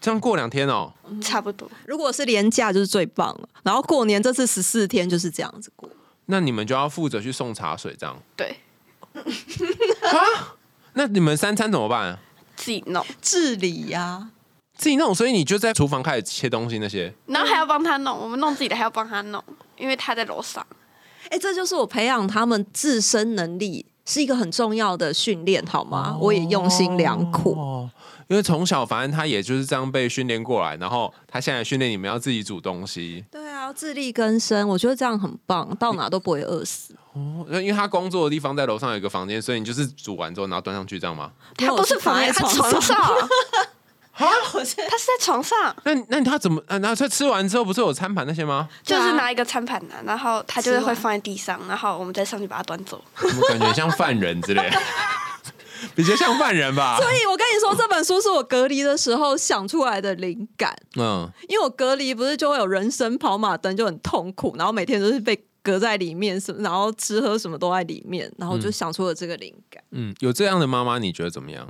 [0.00, 0.92] 这样过两天哦。
[1.22, 1.70] 差不多。
[1.86, 5.88] 如果是年假就是最棒了，然后过年这次十四天就是这样子过。
[6.26, 8.20] 那你们就要负责去送茶水，这样。
[8.36, 8.58] 对，
[10.94, 12.18] 那你们三餐怎么办？
[12.56, 14.30] 自己弄，治理呀、
[14.76, 17.12] 自己弄，所以你就在厨房开始切东西那些。
[17.26, 19.42] 然后还要帮他弄，我们弄自己的还要帮他弄，
[19.76, 20.66] 因为他在楼上。
[21.30, 26.16] 哎、这就是我培养他们自身能力是一个很重要的训练，好吗？
[26.18, 27.52] 我也用心良苦。
[27.52, 27.90] 哦，
[28.28, 33.24] 因为从小反正他也就是这样被训练过来，然后他现在训练你们要自己煮东西。
[33.30, 36.94] 对啊，自力更生，我觉得这样很棒，到哪都不会饿死。
[37.14, 41.32] 哦，因为他工作的地方在楼上有一个房间，所以你就是煮完之后然后端上去这样吗？
[41.56, 42.96] 他不是房间，他床上，
[44.54, 46.60] 我是他是在床上，那那他怎么？
[46.66, 48.68] 啊、然后他吃完之后不是有餐盘那些吗？
[48.82, 53.02] 就是拿一个餐盘拿，然后他就是会放在地上，然后我们再上去把它端走。
[53.22, 54.80] 我们感觉像犯人之类的，
[55.94, 56.96] 比较像犯人吧？
[56.98, 60.74] 所以我跟你说，这本书是我隔离的时候想出来的灵感。
[60.96, 69.82] 嗯，因为我隔离不是就会有人生跑马灯，就很痛苦，然后每天都是被隔在里面，什么然后吃喝什么都在里面，然后就想出了这个灵感。
[69.90, 71.68] 嗯，有这样的妈妈，你觉得怎么样？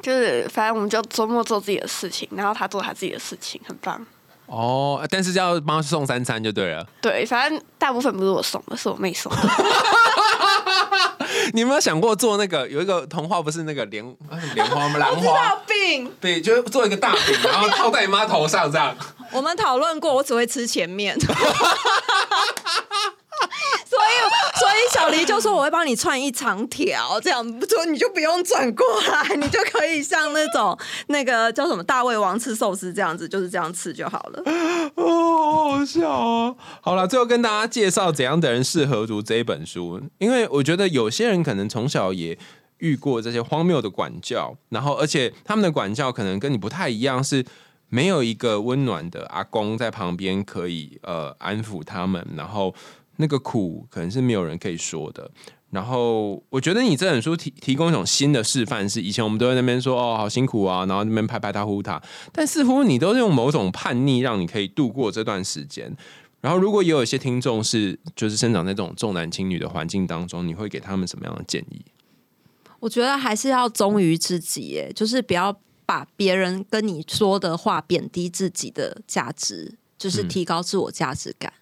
[0.00, 4.06] 就是反正我们就周末做自己的事情，然后他做他自己的事情，很棒。
[4.46, 6.86] 哦，但是要帮他送三餐就对了。
[7.00, 9.38] 对，反正大部分不是我送的，是我妹送的。
[11.54, 14.98] 你有没有想过做那个有一个童话，不是那个莲啊莲花吗？
[15.00, 18.94] 兰花，病，对，就是做一个大饼，然后套在你妈头上这样。
[19.32, 21.18] 我们讨论过，我只会吃前面。
[24.58, 34.42] 所以，小黎就说我会帮你串一长条，这样说你就不用转过来，你就可以像那种那个叫什么大胃王吃寿司这样子，就是这样吃就好了。
[34.96, 36.56] 哦， 好好笑哦！
[36.80, 42.38] 好了，最后跟大家介绍怎样的人适合读这一本书，因为我觉得有些人可能从小也
[42.78, 47.44] 遇过这些荒谬的管教，然后而且他们的管教可能跟你不太一样，是
[47.88, 52.74] 没有一个温暖的阿公在旁边可以呃安抚他们，然后
[53.16, 55.30] 那个苦可能是没有人可以说的。
[55.70, 65.96] 然后我觉得你这本书提提供一种新的示范，是以前我们都在那边说哦好辛苦啊，然后那边拍拍他呼他，但似乎你都是用某种叛逆让你可以度过这段时间。
[66.42, 71.82] 然后如果也有一些听众是就是生长在这种重男轻女的环境当中，你会给他们什么样的建议？
[72.80, 75.56] 我觉得还是要忠于自己，耶，就是不要
[75.86, 81.52] 把别人跟你说的话贬低自己的价值，就是提高自我价值感。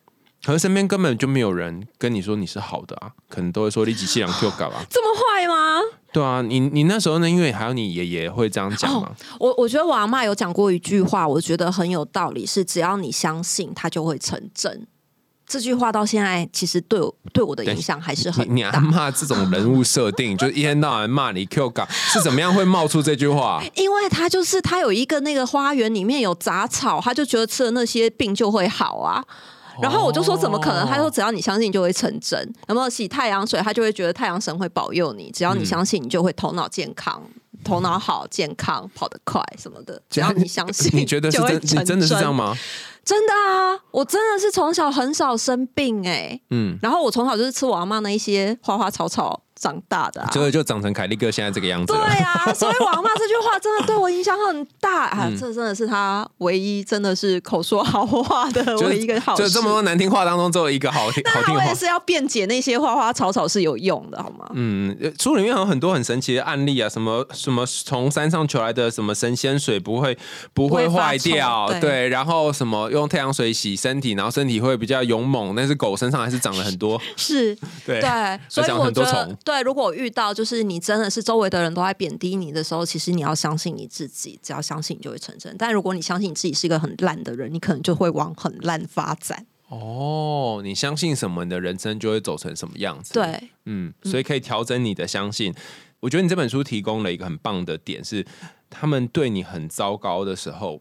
[0.45, 5.81] 可是身边根本就没有人跟你说你是好的啊，可能都会说你几气两 Q 搞啊， 这么坏吗？
[6.13, 14.87] 对啊，你你那时候呢，因为还有你爷爷会这样讲嘛，我我觉得我阿妈有讲过一句话，我觉得很有道理，是只要你相信，它就会成真。
[15.47, 23.63] 这句话到现在其实对我对我的影响还是很你你阿大，骂这种人物设定，就一天到晚骂你 Q 港，是怎么样会冒出这句话？
[23.75, 29.25] 因为他就是他有一个那个花园里面有杂草，他就觉得吃了那些病就会好啊。
[29.83, 30.87] 然后我就说怎么可能？
[30.87, 32.39] 他说只要你相信就会成真。
[32.69, 33.61] 有没有洗太阳水？
[33.61, 35.31] 他就会觉得太阳神会保佑你。
[35.31, 37.23] 只要你相信，你就会头脑健康、
[37.65, 40.01] 头脑好、健康、跑得快什么的。
[40.09, 41.57] 只要你相信， 你觉得真？
[41.57, 42.57] 你真的是这样吗？
[43.03, 50.29] 真的啊，我真的是从小很少生病哎、嗯，然后我从小就是吃我阿妈那一些花花草草长大的啊。
[50.33, 52.07] 结果就长成凯利哥现在这个样子对了。
[52.07, 55.27] 啊， 所以我阿妈这句话真的对我影响很大 啊！
[55.29, 59.43] 嗯这真的是他唯一真的是口说好话的唯一一个好事。
[59.43, 61.75] 就这么多难听话当中，只有一个好听好听话那我也。
[61.75, 64.47] 是要辩解那些花花草草是有用的，好吗？
[64.55, 70.17] 嗯，呃书里面有很多很神奇的案例啊，什么什么从山上求来的什么神仙水不会
[70.53, 77.55] 不会坏掉，臭对对，然后什么用太阳水洗身体，然后身体会比较勇猛，但是狗身上还是长了很多， 是，
[77.87, 85.53] 对对，所以长我觉得很多虫，对，如果遇到就是你真的是周围的人都在贬低你的时候，其实你要相信你自己，只要相信你就会成真。
[85.59, 89.45] 但如果你相信你自己是一个很烂的人，你可能就会往很烂发展。
[89.67, 95.53] 哦，你相信什么，你的人生就会走成什么样子。，对，嗯，所以可以调整你的相信。
[95.99, 98.25] 我觉得你这本书提供了一个很棒的点是，
[98.71, 100.81] 他们对你很糟糕的时候，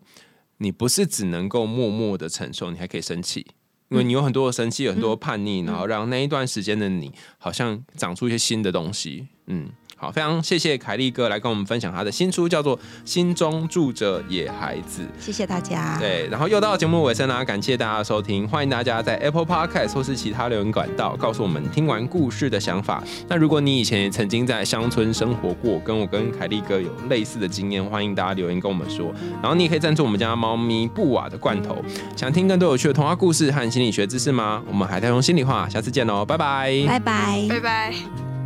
[0.58, 3.48] 你不是只能够默默的承受，你还可以生气。
[3.90, 9.28] 因为你有很多的生气，有很多的叛逆，然后让那一段时间的你好像长出一些新的东西。
[9.48, 9.70] 嗯，
[10.02, 15.02] 好，非常谢谢凯利哥来跟我们分享他的新书，叫做《心中住着野孩子》。
[15.20, 15.98] 谢谢大家。
[16.00, 23.04] 对，然后又到节目尾声啦，感谢大家的收听，欢迎大家在 Apple Podcast 或是其他留言管道告诉我们听完故事的想法。
[23.28, 29.14] 那如果你以前也曾经在乡村生活过，跟我跟凯利哥有类似的经验，欢迎大家留言跟我们说。
[29.42, 31.76] 然后你也可以赞助我们家猫咪布瓦的罐头。
[32.16, 34.64] 想听更多有趣的童话故事和心理学知识吗？
[34.66, 36.74] 我们海苔熊心里话，下次见喽，拜拜。
[36.88, 37.46] 拜拜。
[37.50, 38.39] 拜拜。